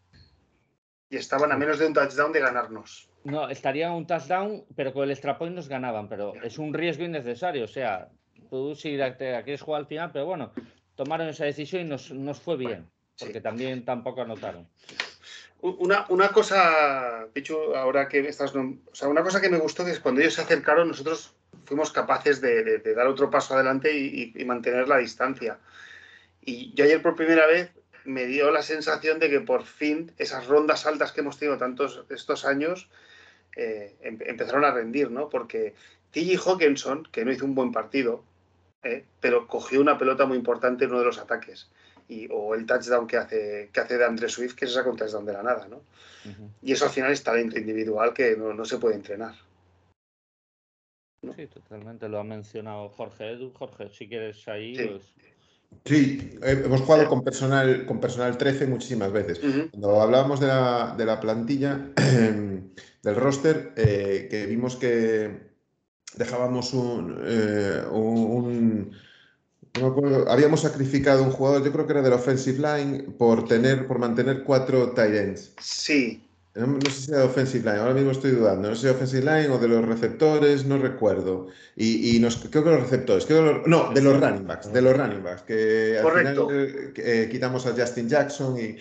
[1.11, 3.09] Y estaban a menos de un touchdown de ganarnos.
[3.25, 7.05] No, estarían un touchdown, pero con el extra point nos ganaban, pero es un riesgo
[7.05, 7.65] innecesario.
[7.65, 8.09] O sea,
[8.51, 10.53] tú si te te quieres jugar al final, pero bueno,
[10.95, 12.89] tomaron esa decisión y nos, nos fue bien,
[13.19, 14.67] porque también tampoco anotaron.
[15.61, 18.55] Una, una cosa, Pichu, ahora que estás.
[18.55, 21.35] O sea, una cosa que me gustó es cuando ellos se acercaron, nosotros
[21.65, 25.59] fuimos capaces de, de- de dar otro paso adelante y, y- y mantener la distancia.
[26.43, 27.73] Y yo ayer por primera vez
[28.09, 32.05] me dio la sensación de que por fin esas rondas altas que hemos tenido tantos
[32.09, 32.89] estos años
[33.55, 35.29] eh, em- empezaron a rendir, ¿no?
[35.29, 35.75] Porque
[36.11, 36.51] T.J.
[36.51, 38.25] Hawkinson, que no hizo un buen partido,
[38.83, 41.71] eh, pero cogió una pelota muy importante en uno de los ataques.
[42.09, 44.97] Y, o el touchdown que hace, que hace de Andre Swift, que se saca un
[44.97, 45.83] touchdown de la nada, ¿no?
[46.63, 49.35] Y eso al final es talento individual que no, no se puede entrenar.
[51.37, 52.09] Sí, totalmente.
[52.09, 53.53] Lo ha mencionado Jorge Edu.
[53.53, 54.77] Jorge, si quieres ahí.
[54.77, 54.87] Sí.
[54.87, 55.15] pues,
[55.85, 59.41] Sí, eh, hemos jugado con personal, con personal 13 muchísimas veces.
[59.71, 61.81] Cuando hablábamos de la, de la plantilla,
[63.03, 65.49] del roster, eh, que vimos que
[66.17, 68.91] dejábamos un, eh, un- un-
[69.81, 73.47] no me acuerdo, habíamos sacrificado un jugador, yo creo que era del offensive line, por
[73.47, 75.53] tener, por mantener cuatro tight ends.
[75.61, 76.28] Sí,
[76.59, 78.87] No, no sé si era de offensive line, ahora mismo estoy dudando, no sé si
[78.89, 81.47] de offensive line o de los receptores, no recuerdo.
[81.77, 84.73] Y, y nos, creo que los receptores, creo que los- no, de los running backs,
[84.73, 86.49] de los running backs, que al Correcto.
[86.49, 88.77] final eh, eh, quitamos a Justin Jackson y,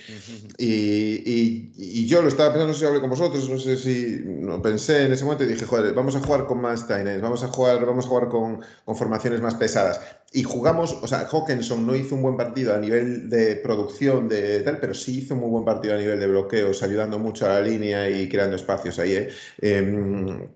[0.57, 3.77] y, y- y yo lo estaba pensando, no sé si hablé con vosotros, no sé
[3.77, 7.05] si no, pensé en ese momento y dije, joder, vamos a jugar con más tight
[7.07, 9.99] ends, vamos a jugar, vamos a jugar con, con formaciones más pesadas.
[10.33, 14.59] Y jugamos, o sea, Hawkinson no hizo un buen partido a nivel de producción, de
[14.61, 17.49] tal, pero sí hizo un muy buen partido a nivel de bloqueos, ayudando mucho a
[17.49, 19.13] la línea y creando espacios ahí.
[19.15, 19.29] ¿eh?
[19.61, 20.49] Em,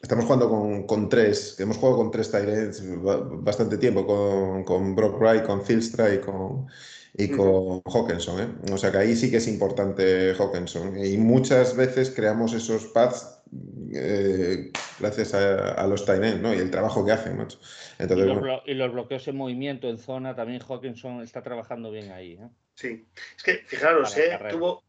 [0.00, 2.30] Estamos jugando con, con tres, hemos jugado con tres
[3.02, 6.68] ba- bastante tiempo, con, con Brock Wright, con Zilstra y con,
[7.14, 8.40] y con Hawkinson.
[8.40, 8.72] ¿eh?
[8.72, 11.04] O sea que ahí sí que es importante Hawkinson.
[11.04, 13.37] Y muchas veces creamos esos paths
[13.94, 14.70] eh,
[15.00, 16.52] gracias a, a los ends, ¿no?
[16.54, 17.58] Y el trabajo que hacen, macho.
[17.98, 21.90] Y Entonces, los, bueno, y los bloqueos en movimiento en zona, también Hawkinson está trabajando
[21.90, 22.32] bien ahí.
[22.34, 22.48] ¿eh?
[22.74, 23.06] sí.
[23.36, 24.82] Es que, fijaros, eh, tuvo.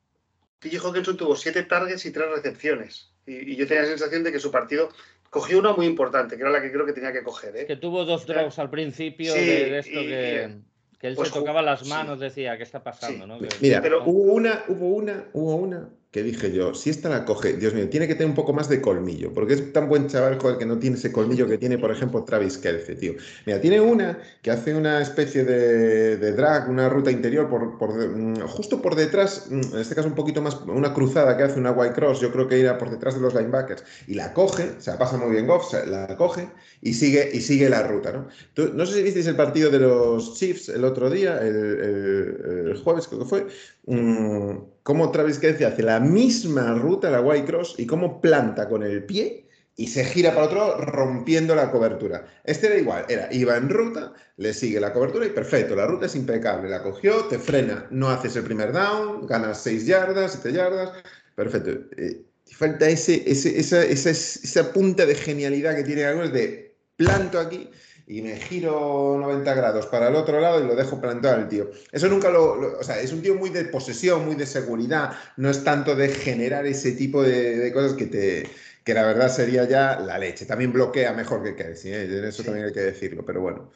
[0.60, 0.86] T.J.
[0.88, 3.14] Hawkinson tuvo siete targets y tres recepciones.
[3.26, 4.89] Y, y yo tenía la sensación de que su partido
[5.30, 7.55] cogió una muy importante, que era la que creo que tenía que coger.
[7.55, 7.66] ¿eh?
[7.66, 10.57] Que tuvo dos draws al principio Sí, de, de esto y- que,
[10.99, 11.89] que él pues se tocaba las sí.
[11.89, 13.24] manos, decía, ¿qué está pasando?
[13.24, 13.30] Sí.
[13.30, 13.47] ¿no?
[13.62, 17.53] Mira, pero- hubo una, hubo una, hubo una que dije yo, si esta la coge,
[17.53, 20.39] Dios mío, tiene que tener un poco más de colmillo, porque es tan buen chaval,
[20.39, 23.14] joder, que no tiene ese colmillo que tiene, por ejemplo, Travis Kelce, tío.
[23.45, 28.82] Mira, tiene una que hace una especie de, drag, una ruta interior por, mm, justo
[28.82, 31.93] por detrás, mm, en este caso un poquito más, una cruzada que hace una white
[31.93, 34.97] cross, yo creo que irá por detrás de los linebackers, y la coge, se la
[34.97, 36.49] pasa muy bien Goff, la coge
[36.82, 38.28] y sigue, y sigue la ruta, ¿no?
[38.74, 43.20] no sé si visteis el partido de los Chiefs el otro día, el, jueves creo
[43.20, 43.47] que fue,
[43.86, 48.84] mm, cómo Travis Kelce hace la misma ruta, la white cross, y cómo planta con
[48.84, 49.50] el pie
[49.80, 52.26] y se gira para otro rompiendo la cobertura.
[52.44, 56.06] Este era igual, era, iba en ruta, le sigue la cobertura y perfecto, la ruta
[56.06, 60.52] es impecable, la cogió, te frena, no haces el primer down, ganas 6 yardas, 7
[60.52, 60.92] yardas,
[61.34, 61.72] perfecto.
[61.96, 67.70] Eh, falta ese, esa, esa, punta de genialidad que tiene algo, es de planto aquí
[68.10, 71.70] y me giro 90 grados para el otro lado y lo dejo plantado al tío.
[71.91, 75.47] Eso nunca lo, O sea, es un tío muy de posesión, muy de seguridad, no
[75.47, 78.49] es tanto de generar ese tipo de, cosas que te.
[78.84, 80.47] que la verdad sería ya la leche.
[80.47, 82.28] También bloquea mejor que Kelsey, ¿eh?
[82.28, 83.72] eso también hay que decirlo, pero bueno,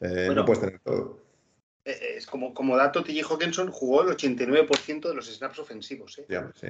[0.00, 1.20] eh, no puedes tener todo.
[1.84, 3.32] Eh, es como, como dato, T.J.
[3.32, 6.18] Hawkinson jugó el 89% de los snaps ofensivos.
[6.18, 6.26] ¿eh?
[6.28, 6.66] Ya, sí.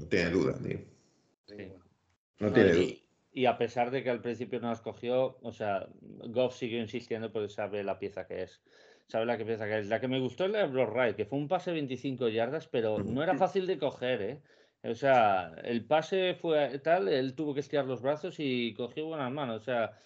[0.00, 0.80] No tiene duda, tío.
[2.40, 6.56] No tiene duda y a pesar de que al principio no escogió, o sea, Goff
[6.56, 8.62] siguió insistiendo porque sabe la pieza que es.
[9.06, 9.88] Sabe la que pieza que es.
[9.88, 12.28] La que me gustó es la de Brock Wright, que fue un pase de 25
[12.28, 14.42] yardas, pero no era fácil de coger, ¿eh?
[14.82, 19.32] O sea, el pase fue tal, él tuvo que estirar los brazos y cogió buenas
[19.32, 19.62] manos.
[19.62, 19.98] O sea,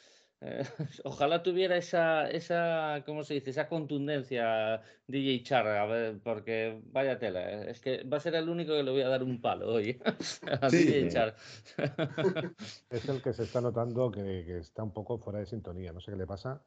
[0.44, 0.64] eh,
[1.04, 3.50] ojalá tuviera esa, esa, ¿cómo se dice?
[3.50, 8.48] Esa contundencia DJ Char, ver, porque vaya tela, eh, es que va a ser el
[8.48, 10.00] único que le voy a dar un palo hoy
[10.60, 11.36] a DJ Char.
[12.90, 16.10] es el que se está notando que, está un poco fuera de sintonía, no sé
[16.10, 16.62] qué le pasa.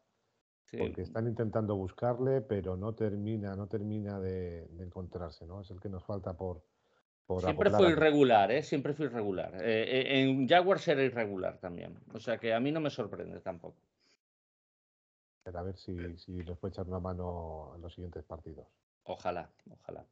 [0.78, 5.62] Porque están intentando buscarle, pero no termina, no termina de encontrarse, ¿no?
[5.62, 6.64] Es el que nos falta por,
[7.40, 8.62] Siempre fue irregular, ¿eh?
[8.62, 9.52] Siempre fue irregular.
[9.56, 11.98] Eh, eh, en Jaguars era irregular también.
[12.14, 13.78] O sea que a mí no me sorprende tampoco.
[15.52, 18.68] A ver si, si les puede echar una mano en los siguientes partidos.
[19.04, 20.04] Ojalá, ojalá.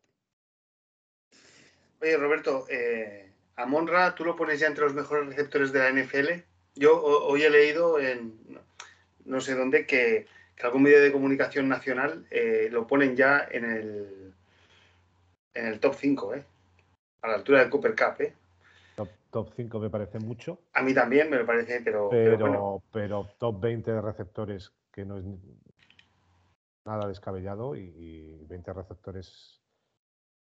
[2.01, 5.89] Oye, Roberto, eh, a Monra, ¿tú lo pones ya entre los mejores receptores de la
[5.91, 6.43] NFL?
[6.75, 8.39] Yo hoy he leído en
[9.25, 10.25] no sé dónde que,
[10.63, 12.25] algún medio de comunicación nacional
[12.71, 14.33] lo ponen ya en el,
[15.53, 16.45] en el top 5, ¿eh?
[17.23, 18.35] A la altura del Cooper Cup, ¿eh?
[19.31, 20.59] Top, 5 me parece mucho.
[20.73, 22.09] A mí también me parece, pero.
[22.09, 25.25] Pero, pero, top 20 de receptores que no es
[26.85, 29.59] nada descabellado y, 20 receptores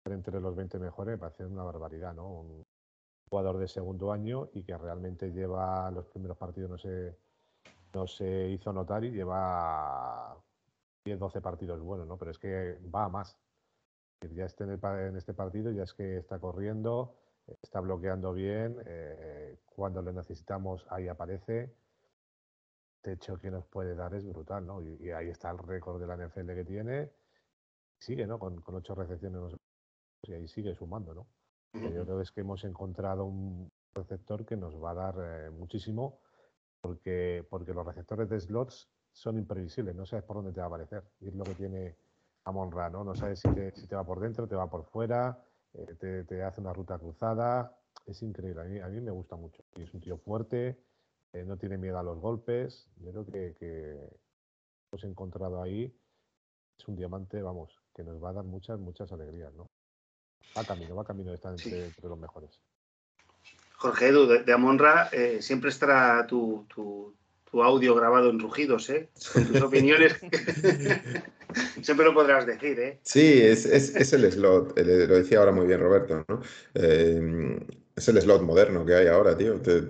[0.06, 2.28] entre los 20 mejores me parece una barbaridad, ¿no?
[2.28, 2.64] Un
[3.28, 7.18] jugador de segundo año y que realmente lleva los primeros partidos, no se,
[7.92, 10.38] no se hizo notar y lleva
[11.06, 12.18] 10, 12 partidos buenos, ¿no?
[12.18, 13.36] Pero es que va a más
[14.34, 17.16] ya esté en, este partido, ya es que está corriendo,
[17.62, 21.76] está bloqueando bien, eh, cuando lo necesitamos ahí aparece.
[23.02, 24.82] Techo que nos puede dar es brutal, ¿no?
[24.82, 27.12] Y, ahí está el récord de la NFL que tiene.
[28.00, 28.40] Sigue, ¿no?
[28.40, 29.56] Con, ocho recepciones,
[30.24, 31.28] y ahí sigue sumando, ¿no?
[31.74, 35.50] Yo creo que es que hemos encontrado un receptor que nos va a dar eh,
[35.50, 36.20] muchísimo
[36.80, 40.70] porque, porque los receptores de slots son imprevisibles, no sabes por dónde te va a
[40.70, 41.04] aparecer.
[41.20, 41.96] Y es lo que tiene
[42.46, 43.04] a Monra, ¿no?
[43.04, 45.44] No sabes si te, va por dentro, te va por fuera,
[45.74, 47.78] eh, te, hace una ruta cruzada.
[48.06, 49.64] Es increíble, a mí, me gusta mucho.
[49.76, 50.80] Y es un tío fuerte,
[51.34, 52.88] eh, no tiene miedo a los golpes.
[52.98, 54.10] Yo creo que, que
[54.92, 55.94] hemos encontrado ahí
[56.78, 59.70] es un diamante, vamos, que nos va a dar muchas, muchas alegrías, ¿no?
[60.58, 62.62] Va camino, va camino de estar entre, los mejores.
[63.78, 66.66] Jorge Edu, de, Amonra, eh, siempre estará tu,
[67.64, 69.10] audio grabado en rugidos, ¿eh?
[69.34, 70.16] Con tus opiniones.
[71.82, 73.00] Siempre lo podrás decir, ¿eh?
[73.04, 73.66] Sí, es,
[74.14, 76.42] el slot, lo decía ahora muy bien Roberto, ¿no?
[76.74, 77.58] Eh,
[77.96, 79.62] es el slot moderno que hay ahora, tío.
[79.62, 79.82] Te,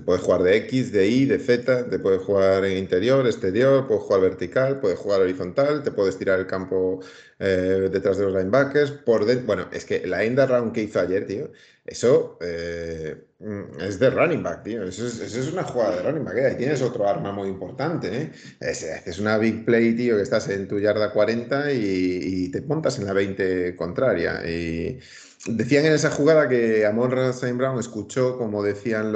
[0.00, 4.04] puedes jugar de X, de Y, de Z, te puedes jugar en interior, exterior, puedes
[4.04, 7.00] jugar vertical, puedes jugar horizontal, te puedes tirar el campo
[7.38, 8.92] eh, detrás de los linebackers.
[8.92, 11.52] Por bueno, es que la end round que hizo ayer, tío,
[11.90, 14.84] eso eh, mm, es de running back, tío.
[14.84, 16.36] Eso es, una jugada de running back.
[16.36, 16.46] ¿eh?
[16.46, 18.32] Ahí tienes otro arma muy importante, ¿eh?
[18.60, 22.98] Es, una big play, tío, que estás en tu yarda 40 y, y te montas
[22.98, 24.42] en la 20 contraria.
[24.48, 25.00] Y
[25.46, 27.52] Decían en esa jugada que Amon St.
[27.54, 29.10] Brown escuchó, como decían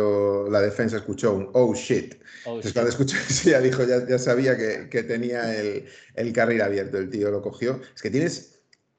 [0.51, 2.15] la defensa, escuchó un oh shit.
[2.47, 6.97] Oh, Entonces, cuando escuchó eso, ya dijo, ya, sabía que, tenía el, el, carril abierto.
[6.97, 7.79] El tío lo cogió.
[7.95, 8.54] Es que tienes.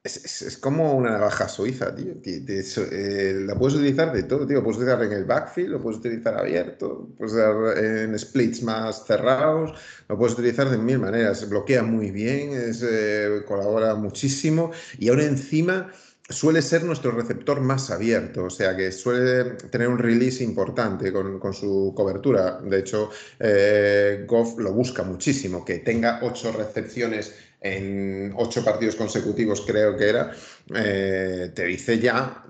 [0.06, 2.14] Es, como una navaja suiza, tío.
[2.24, 4.62] Eh, la puedes utilizar de todo, tío.
[4.62, 7.34] Puedes utilizar en el backfield, lo puedes utilizar abierto, puedes
[7.76, 9.72] en splits más cerrados,
[10.08, 11.48] lo puedes utilizar de mil maneras.
[11.48, 15.90] Bloquea muy bien, es, eh, colabora muchísimo y ahora encima
[16.28, 21.54] suele ser nuestro receptor más abierto, o sea que suele tener un release importante con,
[21.54, 22.60] su cobertura.
[22.60, 29.62] De hecho, eh, Goff lo busca muchísimo, que tenga ocho recepciones en ocho partidos consecutivos,
[29.66, 30.32] creo que era,
[30.74, 32.44] eh, te dice ya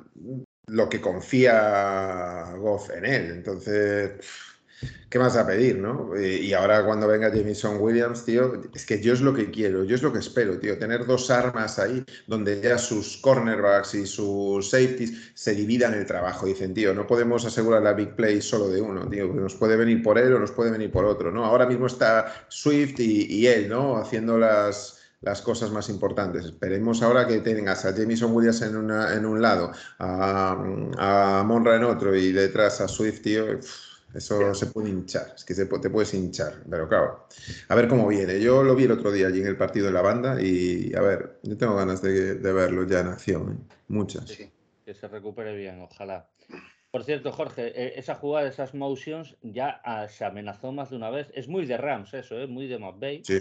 [0.67, 3.31] lo que confía Goff en él.
[3.31, 4.13] Entonces,
[5.09, 6.11] ¿qué más a pedir, no?
[6.21, 9.95] Y ahora cuando venga Jameson Williams, tío, es que yo es lo que quiero, yo
[9.95, 14.71] es lo que espero, tío, tener dos armas ahí donde ya sus cornerbacks y sus
[14.71, 16.47] safeties se dividan el trabajo.
[16.47, 20.03] Dicen, tío, no podemos asegurar la big play solo de uno, tío, nos puede venir
[20.03, 21.45] por él o nos puede venir por otro, ¿no?
[21.45, 23.97] Ahora mismo está Swift y, él, ¿no?
[23.97, 24.96] Haciendo las
[25.27, 26.45] las cosas más importantes.
[26.45, 30.53] Esperemos ahora que tengas a Jameson Williams en, en un lado, a,
[30.99, 33.45] a Monra en otro y detrás a Swift, tío.
[34.15, 37.27] Eso se puede hinchar, es que te puedes hinchar, pero claro,
[37.69, 38.41] a ver cómo viene.
[38.41, 41.01] Yo lo vi el otro día allí en el partido de la banda y a
[41.01, 43.75] ver, yo tengo ganas de, verlo ya en acción, ¿eh?
[43.89, 44.29] muchas.
[44.29, 44.49] Sí,
[44.85, 46.31] que se recupere bien, ojalá.
[46.93, 51.11] Por cierto, Jorge, e, esa jugada, esas motions, ya ah, se amenazó más de una
[51.11, 51.27] vez.
[51.35, 52.47] Es muy de Rams eso, ¿eh?
[52.47, 53.23] muy de McVay.
[53.25, 53.41] Sí.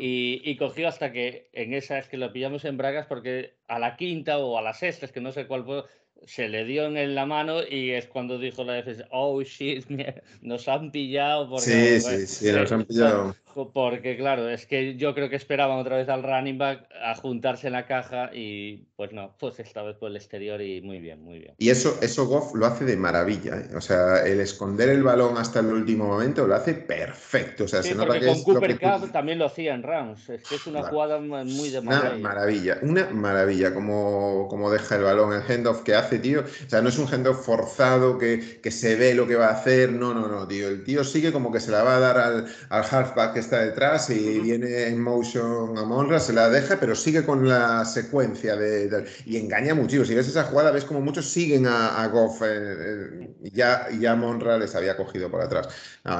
[0.00, 3.78] Y, y, cogió hasta que en esa es que lo pillamos en Bragas porque a
[3.78, 5.84] la quinta o a la sexta, es que no sé cuál fue,
[6.26, 9.84] se le dio en la mano y es cuando dijo la defensa, oh shit,
[10.42, 11.48] nos han pillado.
[11.48, 13.36] Porque, sí, sí, sí, nos han pillado.
[13.54, 17.68] Porque claro, es que yo creo que esperaban otra vez al running back a juntarse
[17.68, 21.22] en la caja y pues no, pues esta vez por el exterior y muy bien,
[21.22, 21.54] muy bien.
[21.58, 23.76] Y eso, eso Goff lo hace de maravilla, ¿eh?
[23.76, 27.64] o sea, el esconder el balón hasta el último momento lo hace perfecto.
[27.64, 30.56] O sea, se nota que con Cooper Cup también lo hacía en Rams, es que
[30.56, 32.14] es una jugada muy de maravilla.
[32.14, 36.40] Una maravilla, una maravilla como, como deja el balón, el handoff que hace, tío.
[36.40, 39.52] O sea, no es un handoff forzado que, que se ve lo que va a
[39.52, 40.68] hacer, no, no, no, tío.
[40.68, 44.10] El tío sigue como que se la va a dar al, al halfback está detrás
[44.10, 49.06] y viene en motion a Monra, se la deja, pero sigue con la secuencia de,
[49.26, 50.04] y engaña muchísimo.
[50.04, 54.14] Si ves esa jugada, ves como muchos siguen a, Goff eh, eh, y ya, ya
[54.14, 55.68] Monra les había cogido por atrás.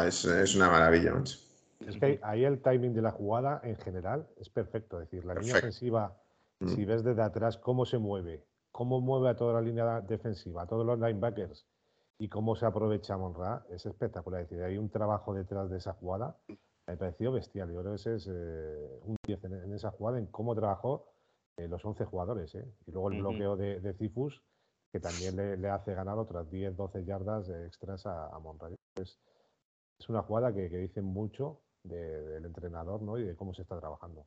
[0.07, 1.15] es, una maravilla,
[1.87, 5.01] Es que ahí el timing de la jugada en general es perfecto.
[5.01, 6.17] Es decir, la línea ofensiva,
[6.61, 6.69] mm.
[6.69, 10.67] si ves desde atrás cómo se mueve, cómo mueve a toda la línea defensiva, a
[10.67, 11.67] todos los linebackers
[12.19, 14.43] y cómo se aprovecha Monra, es espectacular.
[14.43, 16.37] Es decir, hay un trabajo detrás de esa jugada
[16.87, 17.73] me pareció bestial.
[17.73, 21.07] Yo creo que ese es eh, un 10 en, esa jugada, en cómo trabajó
[21.57, 22.55] eh, los 11 jugadores.
[22.55, 22.67] ¿eh?
[22.87, 24.43] Y luego el bloqueo de, Cifus,
[24.93, 28.77] que también le, hace ganar otras 10, 12 yardas extras a, a Monreal.
[28.97, 29.19] Es,
[29.99, 33.19] es, una jugada que, que dice mucho del entrenador ¿no?
[33.19, 34.27] y de cómo se está trabajando.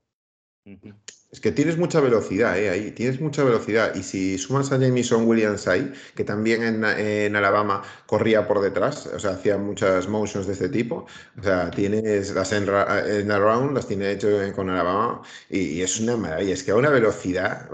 [1.30, 2.70] Es que tienes mucha velocidad ¿eh?
[2.70, 3.94] ahí, tienes mucha velocidad.
[3.96, 9.20] Y si sumas a Jameson Williams ahí, que también en, Alabama corría por detrás, o
[9.20, 11.06] sea, hacía muchas motions de este tipo,
[11.38, 16.16] o sea, tienes las en, en around, las tiene hecho con Alabama, y, es una
[16.16, 16.54] maravilla.
[16.54, 17.70] Es que a una velocidad,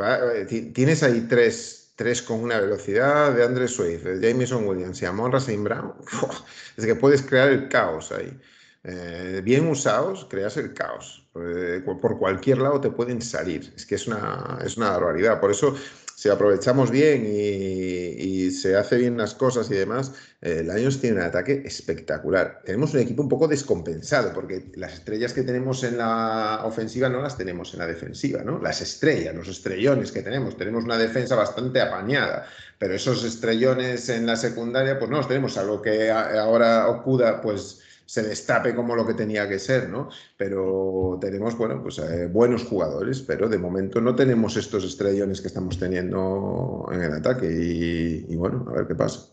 [0.48, 5.32] tienes ahí tres, tres con una velocidad de Andre Swift, de Jameson Williams y Amon
[5.32, 5.94] Racine Brown,
[6.78, 8.36] es que puedes crear el caos ahí.
[8.84, 11.22] Eh, bien usados, creas el caos.
[11.36, 13.74] Eh, por cualquier lado te pueden salir.
[13.76, 15.40] Es que es una, es una barbaridad.
[15.40, 15.76] Por eso,
[16.16, 21.24] si aprovechamos bien y, se hace bien las cosas y demás, eh, Lions tiene un
[21.24, 22.62] ataque espectacular.
[22.64, 27.22] Tenemos un equipo un poco descompensado, porque las estrellas que tenemos en la ofensiva no
[27.22, 28.60] las tenemos en la defensiva, ¿no?
[28.60, 30.56] Las estrellas, los estrellones que tenemos.
[30.56, 32.46] Tenemos una defensa bastante apañada,
[32.78, 35.58] pero esos estrellones en la secundaria, pues no los tenemos.
[35.58, 37.82] Algo que ahora Okuda, pues
[38.14, 40.07] se destape como lo que tenía que ser, ¿no?
[40.38, 45.47] Pero tenemos, bueno, pues eh, buenos jugadores, pero de momento no tenemos estos estrellones que
[45.47, 49.32] estamos teniendo en el ataque y, bueno, a ver qué pasa.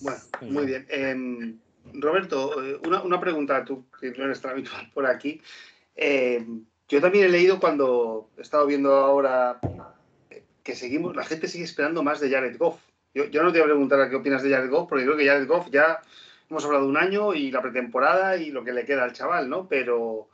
[0.00, 0.86] Bueno, muy bien.
[0.88, 1.58] Em,
[2.00, 5.42] Roberto, eh, una, pregunta, tú que no eres tan habitual por aquí.
[5.94, 9.60] Em, yo también he leído cuando he estado viendo ahora
[10.62, 12.80] que seguimos, la gente sigue esperando más de Jared Goff.
[13.12, 15.26] Yo, yo no te voy a preguntar qué opinas de Jared Goff, porque creo que
[15.26, 16.00] Jared Goff ya
[16.50, 19.48] hemos hablado de un año y la pretemporada y lo que le queda al chaval,
[19.48, 19.68] ¿no?
[19.68, 20.28] Pero,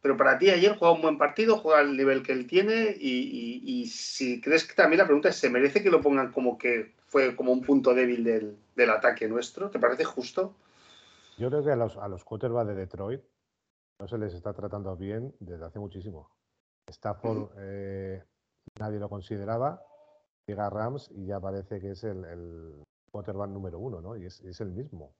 [0.00, 3.86] pero para ti ayer juega un buen partido, juega al nivel que él tiene y,
[3.86, 7.36] si crees que también la pregunta es, ¿se merece que lo pongan como que fue
[7.36, 9.70] como un punto débil del, ataque nuestro?
[9.70, 10.56] ¿Te parece justo?
[11.38, 13.22] Yo creo que a los, a los quarterbacks de Detroit
[14.00, 16.28] no se les está tratando bien desde hace muchísimo.
[16.88, 18.22] Stafford eh,
[18.78, 19.80] nadie lo consideraba,
[20.46, 22.82] llega Rams y ya parece que es el, el
[23.12, 24.16] quarterback número uno, ¿no?
[24.16, 25.14] Y es, es el mismo.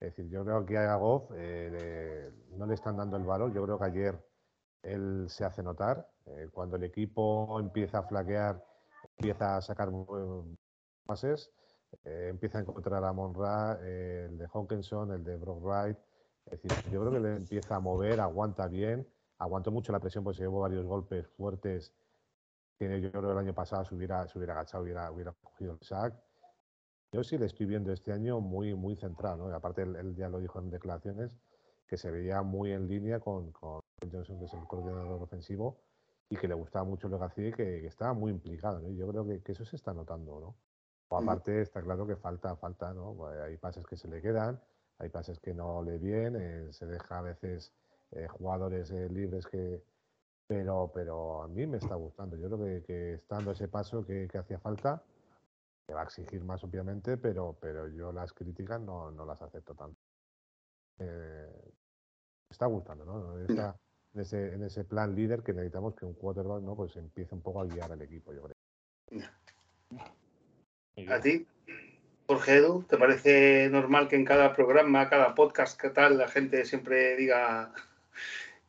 [0.00, 3.52] Es decir, yo creo que a Goff eh, no le están dando el valor.
[3.52, 4.18] Yo creo que ayer
[4.82, 6.08] él se hace notar.
[6.24, 8.64] Eh, cuando el equipo empieza a flaquear,
[9.18, 9.90] empieza a sacar
[11.04, 11.52] pases,
[12.04, 15.98] eh, empieza a encontrar a Monra, el de Hawkinson, el de Brock Wright.
[16.46, 19.06] Es decir, yo creo que le empieza a mover, aguanta bien,
[19.38, 21.92] aguantó mucho la presión porque se llevó varios golpes fuertes
[22.78, 25.72] que yo creo que el año pasado se hubiera, se hubiera agachado, hubiera, hubiera cogido
[25.72, 26.14] el sack.
[27.12, 29.50] Yo sí le estoy viendo este año muy, muy centrado, ¿no?
[29.50, 31.36] Y aparte él, ya lo dijo en declaraciones,
[31.88, 33.80] que se veía muy en línea con, con
[34.12, 35.80] Johnson, que es el coordinador ofensivo,
[36.28, 38.88] y que le gustaba mucho lo que hacía y que, estaba muy implicado, ¿no?
[38.90, 40.56] Y yo creo que, que, eso se está notando, ¿no?
[41.08, 41.28] O mm.
[41.28, 43.12] aparte está claro que falta, falta, ¿no?
[43.14, 44.60] Pues hay pases que se le quedan,
[44.98, 47.72] hay pases que no le vienen, se deja a veces
[48.12, 49.82] eh, jugadores eh, libres que...
[50.46, 52.36] Pero, pero a mí me está gustando.
[52.36, 55.00] Yo creo que, que está dando ese paso que, que hacía falta
[55.92, 59.98] va a exigir más, obviamente, pero, pero yo las críticas no, no las acepto tanto.
[60.98, 61.72] Eh,
[62.48, 63.38] está gustando, ¿no?
[63.38, 66.74] en, ese, en ese plan líder que necesitamos que un quarterback ¿no?
[66.74, 68.56] pues empiece un poco a guiar al equipo, yo creo.
[71.08, 71.46] ¿A ti,
[72.26, 76.64] Jorge Edu, te parece normal que en cada programa, cada podcast, que tal, la gente
[76.64, 77.72] siempre diga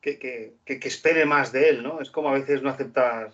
[0.02, 2.02] que, que, que, espere más de él, ¿no?
[2.02, 3.32] Es como a veces no aceptar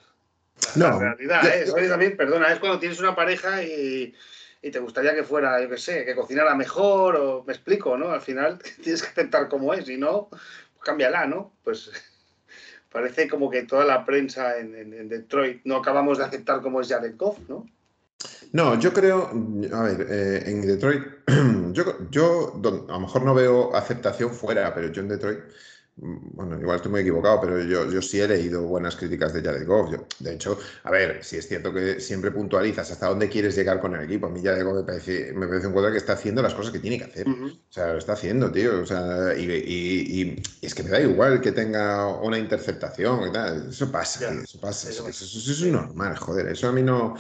[0.76, 1.88] no, la realidad, ¿eh?
[1.88, 4.14] también, perdona, es cuando tienes una pareja y,
[4.62, 8.12] te gustaría que fuera, yo qué sé, que cocinara mejor, o me explico, ¿no?
[8.12, 10.42] Al final tienes que aceptar como es, y no, pues
[10.84, 11.54] cámbiala, ¿no?
[11.64, 11.90] Pues
[12.92, 17.16] parece como que toda la prensa en, Detroit no acabamos de aceptar como es Jared
[17.16, 17.66] Goff, ¿no?
[18.52, 19.30] No, yo creo,
[19.74, 21.04] a ver, eh, en Detroit,
[21.72, 25.40] yo, yo a lo mejor no veo aceptación fuera, pero yo en Detroit
[26.00, 29.66] bueno, igual estoy muy equivocado, pero yo, yo sí he leído buenas críticas de Jared
[29.66, 29.92] Goff.
[30.20, 33.96] de hecho, a ver, si es cierto que siempre puntualizas hasta dónde quieres llegar con
[33.96, 34.28] el equipo.
[34.28, 36.72] A mí Jared Goff me parece, me parece un cuadro que está haciendo las cosas
[36.72, 37.28] que tiene que hacer.
[37.28, 38.82] O sea, lo está haciendo, tío.
[38.82, 43.70] O sea, y, es que me da igual que tenga una interceptación y tal.
[43.70, 44.90] Eso pasa, eso pasa.
[44.90, 46.48] eso, eso es normal, joder.
[46.48, 47.16] Eso a mí no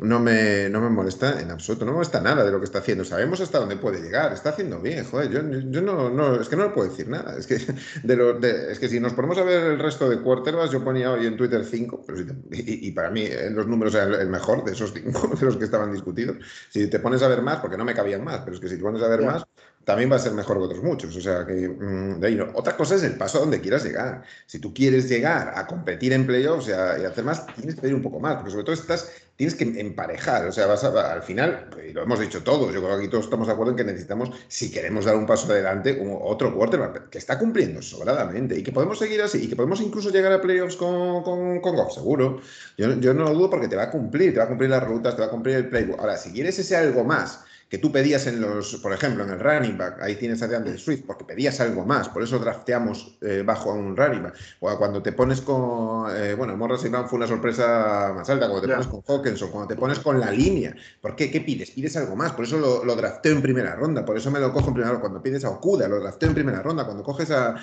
[0.00, 2.78] no me, no me molesta en absoluto, no me molesta nada de lo que está
[2.78, 3.04] haciendo.
[3.04, 5.40] Sabemos hasta dónde puede llegar, está haciendo bien, joder, yo,
[5.70, 7.36] yo no, no, es que no le puedo decir nada.
[7.38, 7.58] Es que,
[8.02, 11.12] de lo, es que si nos ponemos a ver el resto de quarterbacks, yo ponía
[11.12, 12.06] hoy en Twitter 5,
[12.50, 15.56] y, y, para mí eh, los números era el, mejor de esos cinco, de los
[15.56, 16.38] que estaban discutidos.
[16.70, 18.76] Si te pones a ver más, porque no me cabían más, pero es que si
[18.76, 19.46] te pones a ver más,
[19.84, 21.14] también va a ser mejor que otros muchos.
[21.16, 22.50] O sea, que mm, de ahí no.
[22.54, 24.22] Otra cosa es el paso a donde quieras llegar.
[24.46, 27.94] Si tú quieres llegar a competir en playoffs y, y hacer más, tienes que pedir
[27.94, 30.46] un poco más, porque sobre todo estás, tienes que emparejar.
[30.46, 33.24] O sea, vas al final, y lo hemos dicho todos, yo creo que aquí todos
[33.24, 37.18] estamos de acuerdo en que necesitamos, si queremos dar un paso adelante, otro quarterback que
[37.18, 40.76] está cumpliendo sobradamente y que podemos seguir así y que podemos incluso llegar a playoffs
[40.76, 42.40] con, con, con Goff, seguro.
[42.76, 44.84] Yo, yo no lo dudo porque te va a cumplir, te va a cumplir las
[44.84, 45.98] rutas, te va a cumplir el playbook.
[46.00, 47.44] Ahora, si quieres ese algo más,
[47.74, 50.78] que tú pedías en los, por ejemplo, en el running back, ahí tienes a DeAndre
[50.78, 54.36] Swift, porque pedías algo más, por eso drafteamos eh, bajo a un running back.
[54.60, 58.64] O cuando te pones con, eh, bueno, Morris Brown fue una sorpresa más alta, cuando
[58.64, 61.32] te pones con Hawkinson, cuando te pones con la línea, ¿por qué?
[61.32, 61.72] ¿Qué pides?
[61.72, 64.52] Pides algo más, por eso lo, lo drafteo en primera ronda, por eso me lo
[64.52, 65.00] cojo en primera ronda.
[65.00, 67.56] Cuando pides a Okuda, lo drafteo en primera ronda, cuando coges a,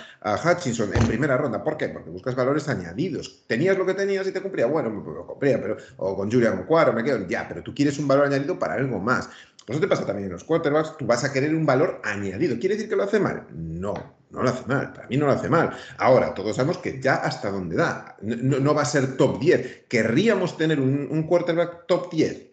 [0.44, 1.88] Hutchinson en primera ronda, ¿por qué?
[1.88, 3.46] Porque buscas valores añadidos.
[3.48, 6.92] Tenías lo que tenías y te cumplía, bueno, lo cumplía, pero, o con Julian Cuaro,
[6.92, 9.30] me quedo, ya, pero tú quieres un valor añadido para algo más.
[9.68, 12.58] Eso te pasa también en los quarterbacks, tú vas a querer un valor añadido.
[12.60, 13.48] ¿Quiere decir que lo hace mal?
[13.52, 13.94] No,
[14.32, 14.92] no lo hace mal.
[14.92, 15.72] Para mí no lo hace mal.
[15.98, 18.18] Ahora, todos sabemos que ya hasta dónde da.
[18.22, 19.86] No, va a ser top 10.
[19.88, 22.48] ¿Querríamos tener un, un quarterback top 10?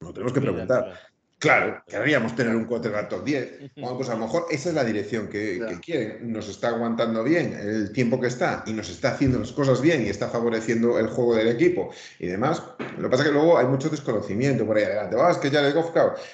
[0.00, 1.11] No tenemos que preguntar.
[1.42, 3.72] Claro, querríamos tener un quarterback top 10.
[3.74, 6.32] Bueno, pues a lo mejor esa es la dirección que, quieren.
[6.32, 10.06] Nos está aguantando bien el tiempo que está y nos está haciendo las cosas bien
[10.06, 11.90] y está favoreciendo el juego del equipo
[12.20, 12.62] y demás.
[12.96, 15.16] Lo que pasa es que luego hay mucho desconocimiento por ahí adelante.
[15.18, 15.90] Ah, es que ya de Goff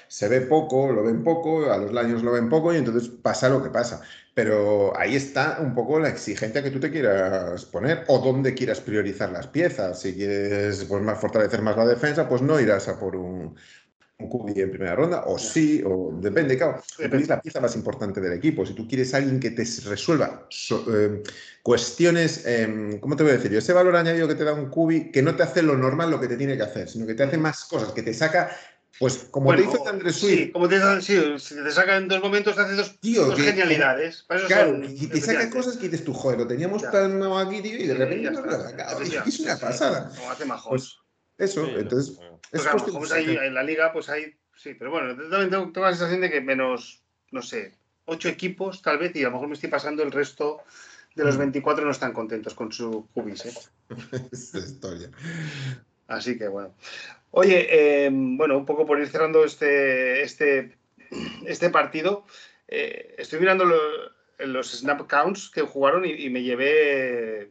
[0.08, 3.48] se ve poco, lo ven poco, a los Lions lo ven poco y entonces pasa
[3.48, 4.02] lo que pasa.
[4.34, 8.82] Pero ahí está un poco la exigencia que tú te quieras poner o dónde quieras
[8.82, 10.02] priorizar las piezas.
[10.02, 13.56] Si quieres pues, más fortalecer más la defensa, pues no irás a por un
[14.18, 17.76] un QB en primera ronda, o sí, o depende, claro, depende es la pieza más
[17.76, 18.66] importante del equipo.
[18.66, 20.48] Si tú quieres alguien que te resuelva
[20.92, 21.22] eh,
[21.62, 23.54] cuestiones, eh, ¿cómo te voy a decir?
[23.54, 26.20] Ese valor añadido que te da un QB que no te hace lo normal lo
[26.20, 28.50] que te tiene que hacer, sino que te hace más cosas, que te saca
[28.98, 30.38] pues como te hizo Andrés Swift.
[30.38, 34.26] Sí, como te, sí, si te saca en dos momentos, te hace dos, tío, genialidades.
[34.48, 37.86] claro, y te saca cosas que dices tú, joder, lo teníamos tan aquí, tío, y
[37.86, 39.00] de repente no lo has sacado.
[39.00, 40.10] Es una pasada.
[40.16, 40.68] Como hace majos.
[40.68, 41.07] Pues
[41.38, 42.18] eso, entonces.
[42.50, 44.34] Pues pues ahí, en la liga, pues hay.
[44.56, 47.74] Sí, pero bueno, también tengo, la sensación de que menos, no sé,
[48.06, 50.62] ocho equipos tal vez, y a lo mejor me estoy pasando el resto
[51.14, 51.86] de los 24 mm.
[51.86, 53.46] no están contentos con su cubis.
[53.46, 53.54] ¿eh?
[54.32, 55.10] Esta historia.
[56.08, 56.74] Así que bueno.
[57.30, 60.76] Oye, em, bueno, un poco por ir cerrando este, este,
[61.46, 62.24] este partido,
[62.66, 63.64] eh, estoy mirando
[64.38, 67.50] los snap counts que jugaron y, me llevé,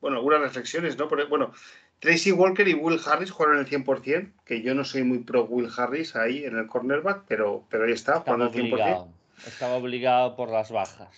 [0.00, 1.08] bueno, algunas reflexiones, ¿no?
[1.28, 1.52] bueno,
[2.00, 5.70] Tracy Walker y Will Harris jugaron el 100%, que yo no soy muy pro Will
[5.76, 9.06] Harris ahí en el cornerback, pero, pero ahí está, jugando el 100%.
[9.46, 11.08] Estaba obligado por las bajas,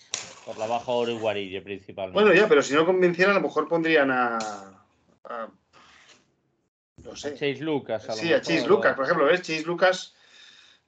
[0.45, 2.21] por la baja Oro y Guarille principalmente.
[2.21, 4.39] Bueno, ya, pero si no convenciera, a lo mejor pondrían a,
[7.05, 7.33] No sé.
[7.33, 8.09] Chase Lucas.
[8.09, 9.43] A sí, a Chase Lucas, por ejemplo, ¿ves?
[9.43, 10.15] Chase Lucas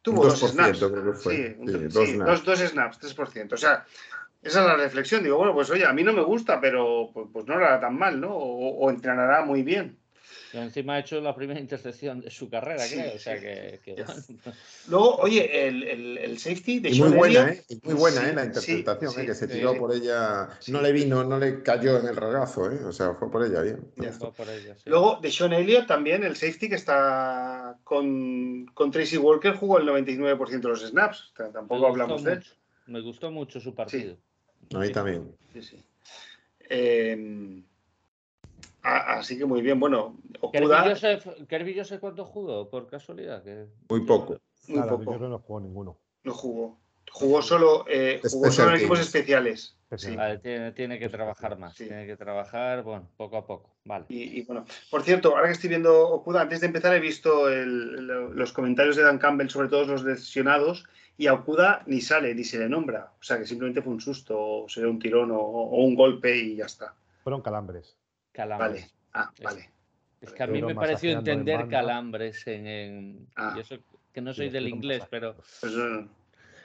[0.03, 0.79] tuvo dos snaps.
[0.79, 1.35] Creo que fue.
[1.35, 1.55] Sí,
[1.89, 2.45] dos, snaps.
[2.45, 3.53] Dos, snaps, 3%.
[3.53, 3.85] O sea,
[4.45, 5.23] esa es la reflexión.
[5.23, 7.81] Digo, bueno, pues oye, a mí no me gusta, pero pues, pues no lo hará
[7.81, 8.35] tan mal, ¿no?
[8.35, 9.99] O, o entrenará muy bien.
[10.55, 13.17] Y encima ha hecho la primera intercepción de su carrera, creo.
[13.17, 13.81] O sea que.
[14.89, 17.65] Luego, oye, el, el, el safety de y muy buena, ¿eh?
[17.83, 18.35] muy buena, ¿eh?
[18.35, 19.27] La interpretación, ¿eh?
[19.27, 20.49] Que se tiró por ella.
[20.69, 22.85] No le vino, no le cayó en el regazo, ¿eh?
[22.85, 23.81] O sea, fue por ella bien.
[24.37, 29.55] por ella, Luego, de Sean Elliott también, el safety que está con, con Tracy Walker,
[29.55, 31.33] jugó el 99% de los snaps.
[31.53, 32.45] tampoco hablamos de él.
[32.87, 34.17] Me gustó mucho su partido.
[34.75, 35.37] A mí también.
[35.53, 35.85] Sí, sí.
[36.71, 37.63] Eh,
[38.83, 39.79] así que muy bien.
[39.81, 40.95] Bueno, Okuda...
[41.49, 43.45] ¿Kirby Joseph cuánto jugó, por casualidad?
[43.89, 44.39] Muy poco.
[44.69, 45.19] Muy poco.
[45.19, 45.99] Yo no jugó ninguno.
[46.23, 46.84] No jugó.
[47.15, 49.77] Jugó solo, eh, jugó solo en equipos especiales.
[50.75, 53.71] tiene, que trabajar más, tiene que trabajar, bueno, poco a poco.
[53.85, 54.07] Vale.
[54.09, 58.53] Y, bueno, por cierto, ahora que estoy viendo Okuda, antes de empezar he visto los
[58.53, 60.87] comentarios de Dan Campbell sobre todos los lesionados
[61.17, 63.13] y a Okuda ni sale, ni se le nombra.
[63.21, 66.57] O sea que simplemente fue un susto, o será un tirón o un golpe y
[66.57, 66.97] ya está.
[67.23, 67.97] Fueron calambres.
[68.33, 68.83] Calambres.
[68.83, 68.91] Vale.
[69.13, 69.71] Ah, vale.
[70.21, 73.29] Es que a mí me pareció entender calambres en.
[73.37, 73.57] Ah.
[74.13, 75.37] que no soy del inglés, pero.
[75.61, 75.75] Pues,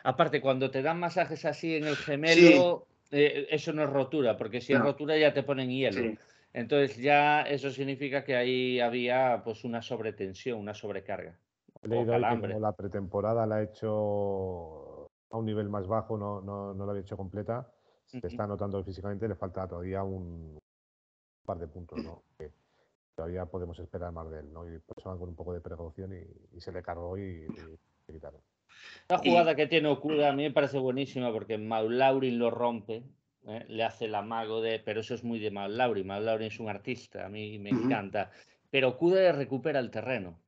[0.04, 4.62] Aparte, cuando te dan masajes así en el gemelo, eh, eso no es rotura, porque
[4.62, 6.16] si es rotura ya te ponen hielo.
[6.54, 11.38] Entonces ya eso significa que ahí había pues una sobretensión, una sobrecarga.
[11.82, 16.74] He leído que la pretemporada la ha hecho a un nivel más bajo, no, no,
[16.74, 17.72] no la había hecho completa.
[18.06, 20.58] Se está notando físicamente, le falta todavía un,
[21.46, 22.24] par de puntos, ¿no?
[22.38, 22.52] Que
[23.16, 24.68] todavía podemos esperar más de él, ¿no?
[24.68, 27.46] Y pues con un poco de precaución y, se le cargó y,
[28.06, 28.42] se quitaron.
[29.08, 33.04] La jugada que tiene Okuda a mí me parece buenísima porque Maulaurin lo rompe,
[33.48, 33.66] ¿eh?
[33.68, 34.80] le hace el amago de.
[34.80, 36.08] Pero eso es muy de Maulaurin.
[36.08, 38.32] Maulaurin es un artista, a mí me encanta.
[38.70, 40.40] Pero Okuda recupera el terreno.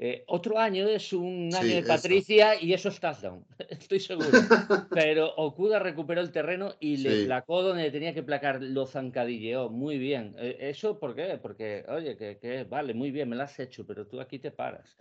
[0.00, 4.28] Eh, otro año es un año de Patricia y eso es touchdown, estoy seguro.
[4.92, 9.98] Pero Okuda recuperó el terreno y le placó donde tenía que placar, lo zancadilleó muy
[9.98, 10.36] bien.
[10.38, 11.36] Eh, ¿Eso por qué?
[11.42, 14.96] Porque, oye, que, vale, muy bien, me lo has hecho, pero tú aquí te paras.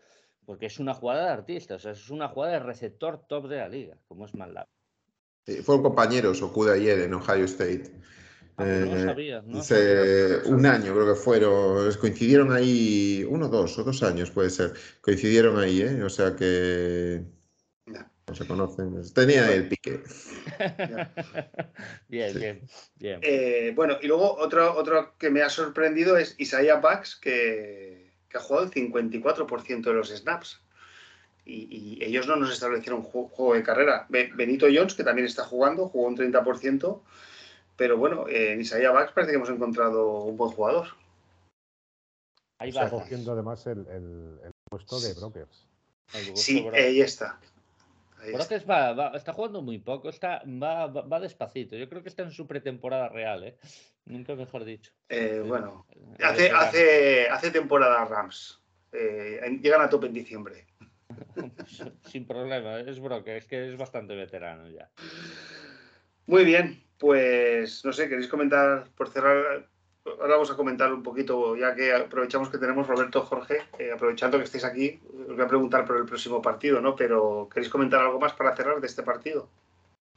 [0.48, 3.58] Porque es una jugada de artista, o sea, es una jugada de receptor top de
[3.58, 4.72] la liga, como es más largo.
[5.62, 7.92] fueron compañeros Okuda y él en Ohio State.
[8.56, 8.90] Ah, pues
[9.46, 14.50] no sabía, un año creo que fueron, coincidieron ahí, uno, dos o dos años puede
[14.50, 14.72] ser,
[15.02, 16.02] coincidieron ahí, ¿eh?
[16.02, 17.26] o sea que
[17.86, 20.02] no se conocen, tenía el pique.
[22.08, 26.78] bien, bien, bien, eh, bueno, y luego otro, otro que me ha sorprendido es Isaiah
[26.78, 30.60] Bucks, que, ha jugado el 54% de los snaps.
[31.46, 34.06] Y, ellos no nos establecieron juego de carrera.
[34.10, 37.02] Benito Jones, que también está jugando, jugó un 30%.
[37.78, 40.88] Pero bueno, en Isaiah Bax parece que hemos encontrado un buen jugador.
[42.60, 42.86] Ahí va.
[42.86, 43.86] Está cogiendo además el,
[44.70, 45.68] puesto de Brokers.
[46.34, 47.40] Sí, ahí está.
[48.34, 51.76] Brokers va, está jugando muy poco, está, va, va, despacito.
[51.76, 53.58] Yo creo que está en su pretemporada real, ¿eh?
[54.08, 54.92] Nunca mejor dicho.
[55.10, 55.86] Eh, bueno,
[56.24, 58.62] hace, hace, hace temporada Rams.
[58.92, 60.66] Eh, llegan a tope en diciembre.
[62.06, 64.90] Sin problema, es Brokers, es que es bastante veterano ya.
[66.26, 69.68] Muy bien, pues no sé, ¿queréis comentar por cerrar?
[70.06, 74.38] Ahora vamos a comentar un poquito, ya que aprovechamos que tenemos Roberto Jorge, eh, aprovechando
[74.38, 76.96] que estéis aquí, os voy a preguntar por el próximo partido, ¿no?
[76.96, 79.50] Pero ¿queréis comentar algo más para cerrar de este partido?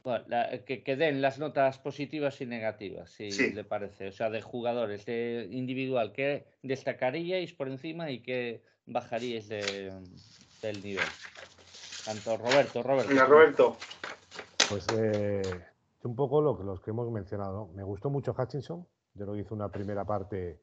[0.03, 0.25] Bueno,
[0.65, 4.07] que, que, den las notas positivas y negativas, si le parece.
[4.07, 9.91] O sea, de jugadores, de individual, ¿qué destacaríais por encima y qué bajaríais de,
[10.61, 11.05] del nivel?
[12.05, 13.09] Tanto Roberto, Roberto.
[13.09, 13.77] Venga, Roberto.
[14.69, 15.41] Pues eh,
[16.03, 17.67] un poco lo, los que hemos mencionado.
[17.75, 18.87] Me gustó mucho Hutchinson.
[19.13, 20.59] Yo lo hizo una primera parte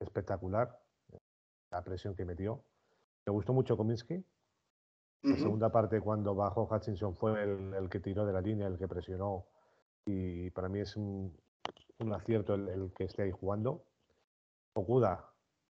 [0.00, 0.78] espectacular,
[1.70, 2.62] la presión que metió.
[3.24, 4.24] Me gustó mucho Kominsky.
[5.22, 8.86] La segunda parte, cuando bajó Hutchinson, fue el, que tiró de la línea, el que
[8.86, 9.46] presionó.
[10.06, 11.36] Y para mí es un,
[12.12, 13.84] acierto el, que esté ahí jugando.
[14.74, 15.28] Okuda,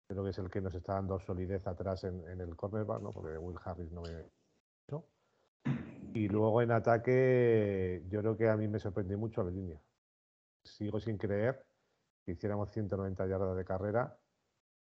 [0.06, 3.12] creo que es el que nos está dando solidez atrás en, el cornerback, ¿no?
[3.12, 4.24] porque Will Harris no me.
[6.12, 9.80] Y luego en ataque, yo creo que a mí me sorprendió mucho la línea.
[10.64, 11.64] Sigo sin creer
[12.24, 14.18] que hiciéramos 190 yardas de carrera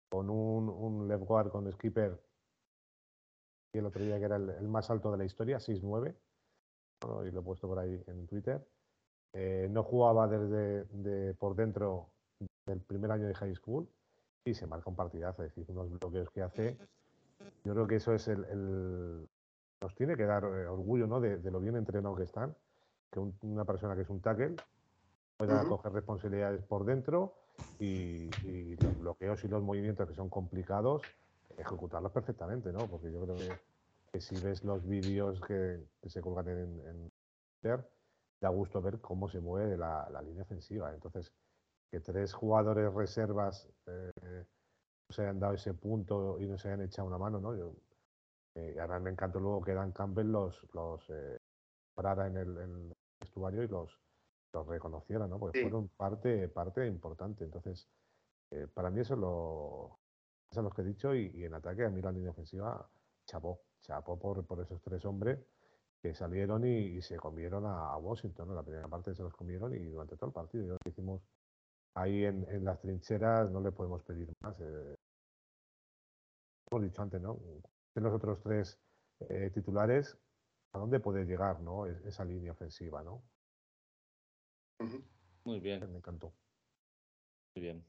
[0.10, 2.20] con un, un left guard con skipper
[3.74, 6.15] y el otro día que era el, más alto de la historia, 6'9,
[7.28, 8.65] y lo he puesto por ahí en Twitter.
[9.34, 12.09] Eh, no jugaba desde por dentro
[12.65, 13.88] del primer año de high school
[14.43, 16.78] y se marca un partidazo, es decir, unos bloqueos que hace.
[17.63, 19.28] Yo creo que eso es el,
[19.82, 21.20] nos tiene que dar eh, orgullo ¿no?
[21.22, 22.55] de, lo bien entrenado que están,
[23.11, 24.55] que una persona que es un tackle
[25.38, 27.34] pueda coger responsabilidades por dentro
[27.80, 28.30] y,
[28.82, 31.01] los bloqueos y los movimientos que son complicados,
[31.60, 32.88] ejecutarlos perfectamente, ¿no?
[32.88, 37.12] Porque yo creo que, si ves los vídeos que, se colgan en, en,
[37.62, 37.88] Twitter,
[38.41, 40.93] da gusto ver cómo se mueve la, línea ofensiva.
[40.93, 41.32] Entonces,
[41.91, 44.12] que tres jugadores reservas eh,
[45.10, 47.55] no se hayan dado ese punto y no se hayan echado una mano, ¿no?
[47.55, 47.74] Yo,
[48.55, 51.38] eh, ahora me encantó luego que Dan Campbell los, los eh,
[51.93, 53.99] parara en el, vestuario y los,
[54.53, 55.39] los reconociera, ¿no?
[55.39, 57.43] Porque fueron parte, parte importante.
[57.43, 57.88] Entonces,
[58.51, 59.99] eh, para mí eso es lo,
[60.52, 62.89] eso es lo que he dicho y, en ataque a mí la línea ofensiva
[63.26, 65.39] chapó, chapó por, por esos tres hombres
[66.02, 68.50] que salieron y, se comieron a, Washington.
[68.50, 70.66] En la primera parte se los comieron y durante todo el partido.
[70.66, 71.22] Yo que hicimos
[71.95, 74.60] ahí en, en, las trincheras no le podemos pedir más.
[74.62, 74.95] Eh,
[76.72, 77.39] hemos dicho antes, ¿no?
[77.93, 78.80] De los otros tres
[79.28, 80.18] eh, titulares,
[80.74, 81.86] ¿a dónde puede llegar, ¿no?
[81.86, 83.24] esa línea ofensiva, ¿no?
[85.43, 85.91] Muy bien.
[85.91, 86.34] Me encantó.
[87.56, 87.86] Muy bien.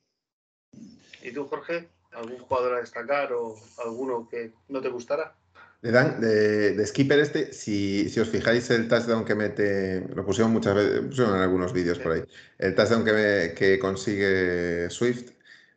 [1.23, 1.89] ¿Y tú, Jorge?
[2.13, 5.35] ¿Algún jugador a destacar o alguno que no te gustara?
[5.83, 10.75] De, de, Skipper este, si, si, os fijáis el touchdown que mete, lo pusieron muchas
[10.75, 12.23] veces, pusieron en algunos vídeos por ahí,
[12.59, 15.31] el touchdown que, que consigue Swift,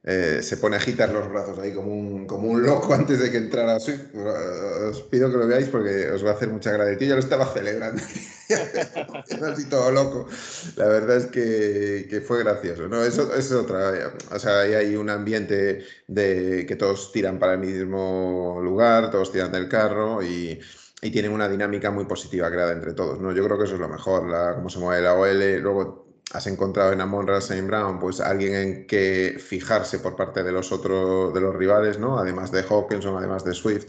[0.06, 3.32] eh, se pone a agitar los brazos ahí como un, como un loco antes de
[3.32, 4.14] que entrara Swift.
[4.14, 6.94] Os pido que lo veáis porque os va a hacer mucha gracia.
[6.94, 8.02] Yo ya lo estaba celebrando,
[9.52, 10.28] así todo loco.
[10.76, 12.88] La verdad es que, que fue gracioso.
[12.90, 13.04] ¿no?
[13.04, 14.14] Eso, es otra.
[14.32, 19.32] O sea, ahí hay un ambiente de que todos tiran para el mismo lugar, todos
[19.32, 20.60] tiran del carro y
[21.04, 23.34] y tienen una dinámica muy positiva creada entre todos, ¿no?
[23.34, 26.03] Yo creo que eso es lo mejor, la, cómo se mueve la OL, luego
[26.34, 30.72] has encontrado en Amon Saint Brown pues alguien en que fijarse por parte de los
[30.72, 32.18] otros de los rivales, ¿no?
[32.18, 33.86] Además de Hawkinson, además de Swift.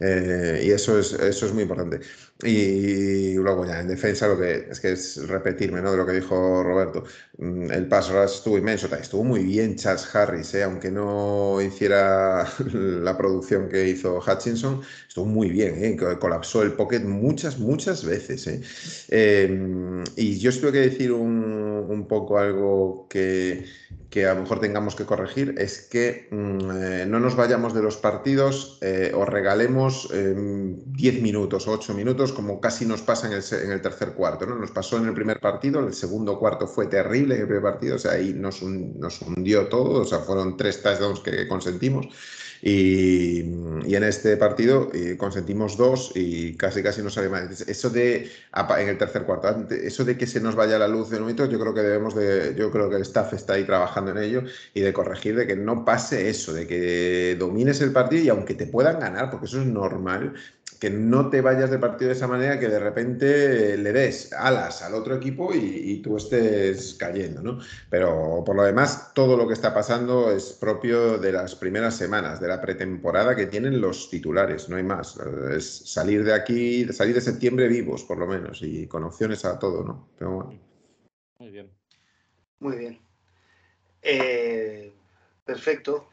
[0.00, 2.00] Eh, y eso es, eso es muy importante.
[2.44, 5.90] Y luego ya en defensa lo que es que es repetirme ¿no?
[5.90, 7.02] de lo que dijo Roberto.
[7.38, 10.62] Mm, el pass rush estuvo inmenso, estuvo muy bien Charles Harris, ¿eh?
[10.62, 15.96] aunque no hiciera la producción que hizo Hutchinson, estuvo muy bien, ¿eh?
[16.20, 18.46] colapsó el pocket muchas, muchas veces.
[18.46, 18.62] ¿eh?
[19.08, 23.64] Em, y yo os tengo que decir un, un poco algo que,
[24.10, 27.82] que a lo mejor tengamos que corregir es que mm, eh, no nos vayamos de
[27.82, 33.26] los partidos eh, o regalemos 10 em, minutos o 8 minutos como casi nos pasa
[33.26, 34.46] en el, tercer cuarto.
[34.46, 34.56] ¿no?
[34.56, 37.96] Nos pasó en el primer partido, el segundo cuarto fue terrible en el primer partido,
[37.96, 42.08] o sea, ahí nos, nos hundió todo, o sea, fueron tres touchdowns que consentimos.
[42.60, 47.48] Y, en este partido eh, consentimos dos y casi casi no sale mal.
[47.50, 48.30] Eso de,
[48.78, 51.58] en el tercer cuarto, eso de que se nos vaya la luz de momento, yo
[51.58, 54.42] creo que debemos de, yo creo que el staff está ahí trabajando en ello
[54.74, 58.54] y de corregir de que no pase eso, de que domines el partido y aunque
[58.54, 60.34] te puedan ganar, porque eso es normal,
[60.78, 64.82] que no te vayas de partido de esa manera que de repente le des alas
[64.82, 67.58] al otro equipo y, tú estés cayendo, ¿no?
[67.90, 72.40] Pero por lo demás, todo lo que está pasando es propio de las primeras semanas,
[72.40, 75.18] de la pretemporada que tienen los titulares, no hay más.
[75.50, 79.58] Es salir de aquí, salir de septiembre vivos, por lo menos, y con opciones a
[79.58, 80.08] todo, ¿no?
[80.16, 80.60] Pero bueno.
[81.38, 81.70] Muy bien.
[82.60, 82.98] Muy bien.
[84.02, 84.92] Eh,
[85.44, 86.08] perfecto.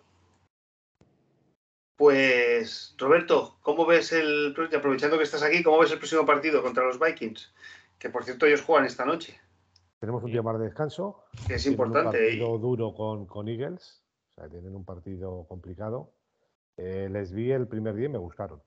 [1.96, 4.54] Pues, Roberto, ¿cómo ves el.
[4.76, 7.54] Aprovechando que estás aquí, ¿cómo ves el próximo partido contra los Vikings?
[7.98, 9.40] Que por cierto, ellos juegan esta noche.
[10.00, 11.24] Tenemos un día más de descanso.
[11.48, 12.18] Que es importante.
[12.18, 14.04] Un partido duro con, con, Eagles.
[14.36, 16.12] O sea, tienen un partido complicado.
[16.78, 18.62] Eh, les vi el primer día y me gustaron.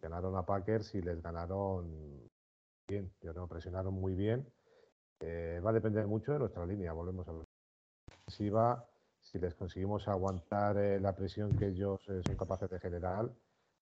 [0.00, 2.28] Ganaron a Packers y les ganaron
[2.88, 3.12] bien.
[3.20, 4.44] Yo no presionaron muy bien.
[5.20, 6.92] Eh, va a depender mucho de nuestra línea.
[6.92, 7.44] Volvemos a ver.
[8.26, 8.84] Si va
[9.32, 13.30] si les conseguimos aguantar eh, la presión que ellos eh, son capaces de generar,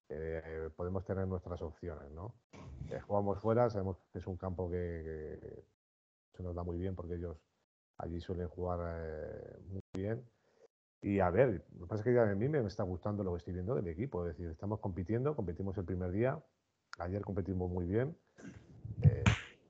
[0.09, 2.11] eh, podemos tener nuestras opciones.
[2.13, 2.35] ¿no?
[3.07, 5.65] jugamos fuera, sabemos que es un campo que,
[6.37, 7.37] se nos da muy bien porque ellos
[7.99, 10.25] allí suelen jugar muy bien.
[11.03, 13.33] Y a ver, lo que pasa es que ya a mí me está gustando lo
[13.33, 14.27] que estoy viendo del equipo.
[14.27, 16.43] Es decir, estamos compitiendo, competimos el primer día,
[16.99, 18.17] ayer competimos muy bien.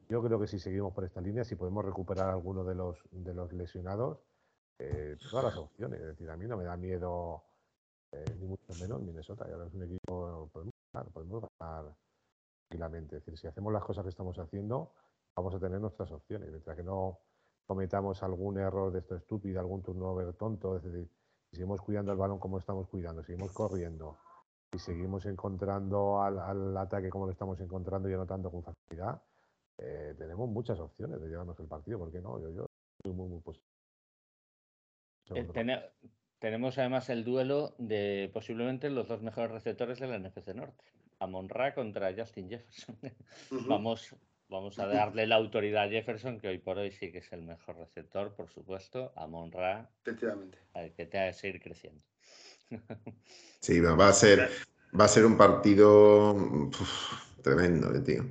[0.09, 2.99] yo creo que si seguimos por esta línea, si podemos recuperar a alguno de los,
[3.11, 4.19] de los lesionados,
[4.81, 6.01] eh, todas las opciones.
[6.01, 7.43] Es decir, a mí no me da miedo,
[8.13, 9.47] eh, ni mucho menos Minnesota.
[9.49, 11.95] Y ahora es un equipo, podemos ganar, podemos ganar
[12.69, 13.17] tranquilamente.
[13.17, 14.93] Es decir, si hacemos las cosas que estamos haciendo,
[15.37, 16.49] vamos a tener nuestras opciones.
[16.51, 17.19] Mientras que no
[17.67, 21.09] cometamos algún error de esto estúpido, algún turnover tonto, es decir,
[21.51, 24.17] si seguimos cuidando el balón como estamos cuidando, seguimos corriendo
[24.73, 29.23] y seguimos encontrando al, ataque como lo estamos encontrando y anotando con facilidad,
[29.79, 31.99] eh, tenemos muchas opciones de llevarnos el partido.
[31.99, 32.41] ¿Por qué no?
[32.41, 32.67] Yo, yo
[33.13, 33.70] muy, muy positivo.
[35.35, 35.81] Eh,
[36.39, 40.85] tenemos además el duelo de posiblemente los dos mejores receptores de la NFC Norte.
[41.19, 42.97] Amon Ra contra Justin Jefferson.
[43.69, 44.15] Vamos
[44.51, 47.43] vamos a darle la autoridad a Jefferson, que hoy por hoy sí que es el
[47.43, 50.59] mejor receptor, por supuesto, a Monra, Efectivamente.
[50.97, 52.03] que te ha de seguir creciendo.
[53.61, 54.49] Sí, va a ser,
[54.99, 58.25] va a ser un partido uf, tremendo, eh, tío.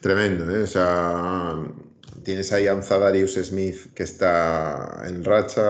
[0.00, 0.64] Tremendo, ¿eh?
[0.64, 1.54] O sea,
[2.22, 2.74] tienes ahí a
[3.44, 5.62] Smith que está en racha,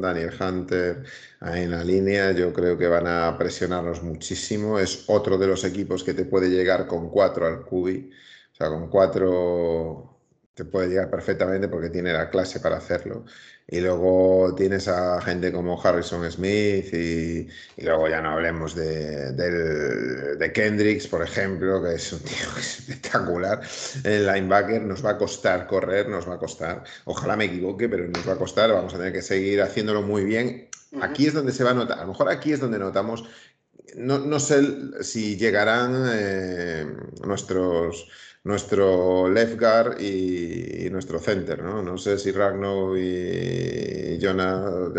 [0.00, 1.04] Daniel Hunter
[1.40, 2.32] en la línea.
[2.32, 4.78] Yo creo que van a presionarnos muchísimo.
[4.78, 8.10] Es otro de los equipos que te puede llegar con cuatro al cubi.
[8.52, 10.13] O sea, con cuatro
[10.54, 13.24] te puede llegar perfectamente porque tiene la clase para hacerlo.
[13.66, 19.32] Y luego tienes a gente como Harrison Smith y, y luego ya no hablemos de,
[19.32, 23.60] del- de Kendricks, por ejemplo, que es un tío espectacular.
[24.04, 26.84] El linebacker nos va a costar correr, nos va a costar.
[27.06, 28.70] Ojalá me equivoque, pero nos va a costar.
[28.72, 30.68] Vamos a tener que seguir haciéndolo muy bien.
[30.98, 31.98] Aquí es donde se va a notar.
[31.98, 33.24] A lo mejor aquí es donde notamos
[33.96, 36.86] no, no sé si llegarán eh,
[37.26, 38.08] nuestros,
[38.44, 41.82] nuestro left guard y, y nuestro center, ¿no?
[41.82, 44.90] No sé si Ragnar y Jonah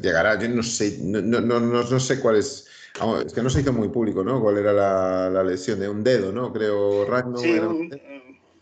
[0.00, 0.38] llegará.
[0.38, 2.68] Yo no sé, no, no, no, sé cuál es.
[2.98, 4.40] vamos, es que no se hizo muy público, ¿no?
[4.40, 5.80] ¿Cuál era la, la lesión?
[5.80, 6.52] De un dedo, ¿no?
[6.52, 7.38] Creo Ragnar.
[7.38, 7.90] Sí, era un-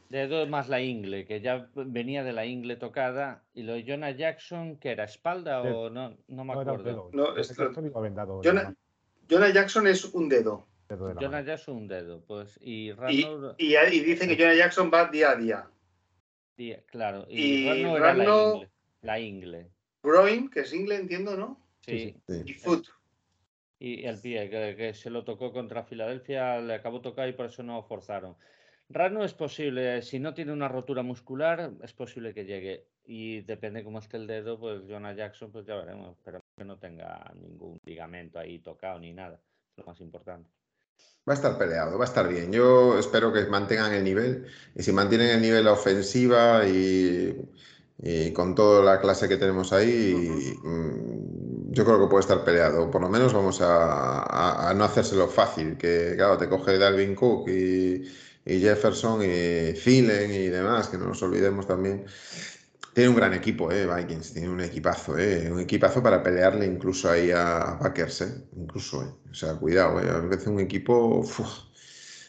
[0.08, 3.44] Dedo más la ingle, que ya venía de la ingle tocada.
[3.54, 7.10] Y lo de Jonah Jackson, que era espalda o no, no me acuerdo.
[7.12, 7.36] No.
[8.42, 8.74] Jonah-
[9.30, 10.66] Jonah Jackson es un dedo.
[10.96, 11.46] Mano, dedo de la Jonah mano.
[11.46, 12.58] Jackson un dedo, pues.
[12.62, 15.70] Y Y, Ragnar, y, y dicen que Jonah Jackson va día a día.
[16.86, 17.26] claro.
[17.28, 18.70] Y, y Ragnar era la ingle.
[19.02, 19.70] La ingle.
[20.02, 21.60] Groin, que es ingle, entiendo, ¿no?
[21.80, 22.14] Sí.
[22.26, 22.42] Sí, Sí.
[22.46, 22.86] Y foot.
[23.78, 27.46] Y el pie, que, que se lo tocó contra Filadelfia, le acabó tocado y por
[27.46, 28.36] eso no forzaron.
[28.90, 32.88] Rano es posible, si no tiene una rotura muscular, es posible que llegue.
[33.04, 36.18] Y depende cómo esté el dedo, pues Jonah Jackson, pues ya veremos.
[36.24, 39.40] Pero que no tenga ningún ligamento ahí tocado ni nada.
[39.70, 40.50] Es lo más importante.
[41.28, 42.51] Va a estar peleado, va a estar bien.
[42.52, 44.47] Yo espero que mantengan el nivel.
[44.74, 47.36] Y si mantienen el nivel ofensiva y,
[47.98, 52.90] y con toda la clase que tenemos ahí, mm, yo creo que puede estar peleado.
[52.90, 55.77] Por lo menos vamos a, a- a no hacérselo fácil.
[55.77, 58.02] Que claro, te coge Dalvin Cook y,
[58.44, 62.06] y Jefferson y Thielen y demás, que no nos olvidemos también.
[62.92, 67.08] Tiene un gran equipo, eh, Vikings, tiene un equipazo, eh, un equipazo para pelearle incluso
[67.08, 69.30] ahí a Packers, eh, incluso, eh.
[69.30, 71.24] O sea, cuidado, eh, a veces un equipo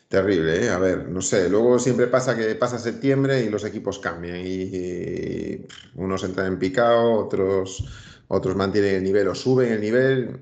[0.07, 0.69] terrible, eh.
[0.69, 5.65] A ver, no sé, luego siempre pasa que pasa septiembre y los equipos cambian y,
[5.95, 7.83] unos entran en picado, otros,
[8.27, 10.41] otros mantienen el nivel o suben el nivel.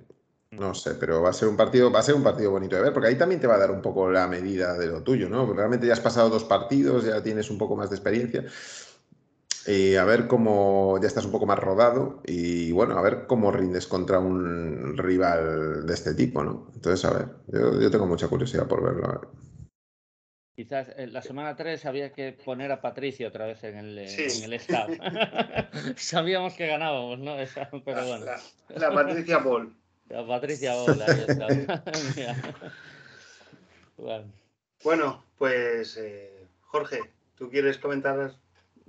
[0.51, 2.81] No sé, pero va a ser un partido, va a ser un partido bonito de
[2.81, 5.29] ver, porque ahí también te va a dar un poco la medida de lo tuyo,
[5.29, 5.53] ¿no?
[5.53, 8.45] Realmente ya has pasado dos partidos, ya tienes un poco más de experiencia.
[9.69, 13.51] Y a ver cómo ya estás un poco más rodado y bueno, a ver cómo
[13.51, 16.71] rindes contra un rival de este tipo, ¿no?
[16.73, 19.05] Entonces, a ver, yo, yo tengo mucha curiosidad por verlo.
[19.05, 19.27] a ver.
[20.55, 24.39] Quizás en la semana 3 había que poner a Patricia otra vez en el, Sí.
[24.39, 24.89] en el staff.
[25.97, 27.39] Sabíamos que ganábamos, ¿no?
[27.39, 28.25] Esa- Pero La, bueno.
[28.25, 28.39] la-
[28.89, 29.71] la Patricia Ball.
[30.09, 31.47] La Patricia Bola, ahí está.
[34.83, 37.01] Bueno, pues eh, Jorge,
[37.37, 38.33] ¿tú quieres comentar?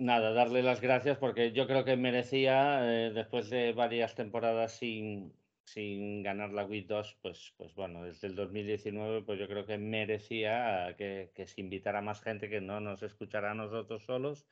[0.00, 5.34] Nada, darle las gracias porque yo creo que merecía, eh, después de varias temporadas sin,
[5.64, 9.78] sin ganar la WIT 2, pues, pues bueno, desde el 2019, pues yo creo que
[9.78, 14.46] merecía que, que se invitara más gente que no nos escuchara a nosotros solos.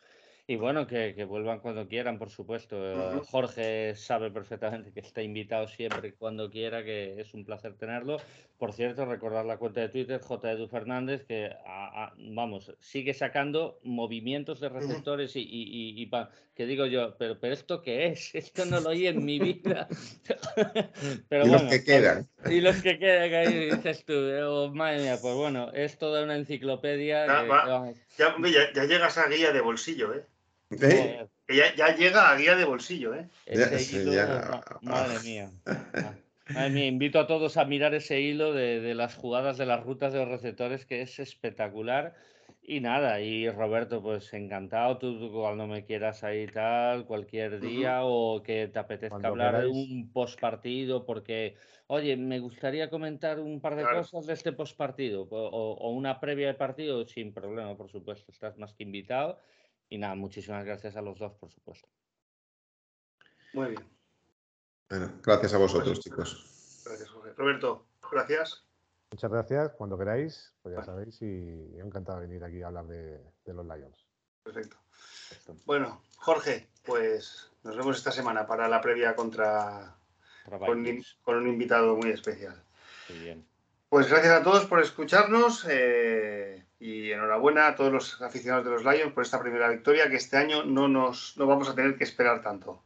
[0.50, 2.74] Y bueno, que, que vuelvan cuando quieran, por supuesto.
[3.26, 8.16] Jorge sabe perfectamente que está invitado siempre cuando quiera, que es un placer tenerlo.
[8.56, 10.52] Por cierto, recordar la cuenta de Twitter, J.
[10.52, 16.06] Edu Fernández, que a- a- vamos, sigue sacando movimientos de receptores y, y, y- y
[16.06, 18.34] pa- que digo yo, pero, pero ¿esto qué es?
[18.34, 19.86] Esto no lo oí en mi vida.
[21.28, 22.26] pero y los bueno, que quedan.
[22.48, 26.24] y los que quedan ahí, dices tú, eh, oh, madre mía, pues bueno, es toda
[26.24, 27.26] una enciclopedia.
[27.28, 27.42] Ah,
[28.16, 30.24] que- que ya, ya llegas a guía de bolsillo, ¿eh?
[30.70, 31.26] ¿Eh?
[31.46, 33.28] Que ya, ya llega a guía de bolsillo, ¿eh?
[33.46, 34.26] Ese sí, hilo, ya.
[34.50, 35.50] ma- madre mía.
[35.94, 36.14] Ah,
[36.54, 39.82] Madre mía, invito a todos a mirar ese hilo de, de las jugadas de las
[39.82, 42.14] rutas de los receptores, que es espectacular.
[42.62, 48.00] Y nada, y Roberto, pues encantado, tú, tú cuando me quieras ahí tal, cualquier día,
[48.04, 49.74] o que te apetezca Cuando hablar de queráis.
[49.76, 51.54] un postpartido, porque,
[51.86, 53.98] oye, me gustaría comentar un par de Claro.
[53.98, 58.30] cosas de este postpartido, o, o- o una previa de partido, sin problema, por supuesto,
[58.32, 59.38] estás más que invitado.
[59.88, 61.88] Y nada, muchísimas gracias a los dos, por supuesto.
[63.54, 63.88] Muy bien.
[64.90, 66.82] Bueno, gracias a vosotros, chicos.
[66.84, 67.32] Gracias, Jorge.
[67.36, 68.64] Roberto, gracias.
[69.10, 69.72] Muchas gracias.
[69.72, 73.66] Cuando queráis, pues ya sabéis, y encantado de venir aquí a hablar de, de los
[73.66, 74.06] Lions.
[74.42, 74.76] Perfecto.
[75.64, 79.98] Bueno, Jorge, pues nos vemos esta semana para la previa contra
[81.24, 82.62] con un invitado muy especial.
[83.08, 83.46] Muy bien.
[83.88, 88.84] Pues gracias a todos por escucharnos eh, y enhorabuena a todos los aficionados de los
[88.84, 92.04] Lions por esta primera victoria que este año no nos no vamos a tener que
[92.04, 92.82] esperar tanto.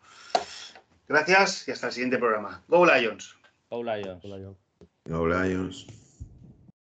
[1.09, 2.63] Gracias y hasta el siguiente programa.
[2.69, 3.37] Go Lions.
[3.69, 4.25] Go Lions.
[4.25, 4.57] Hola, John.
[5.05, 5.87] Go Lions.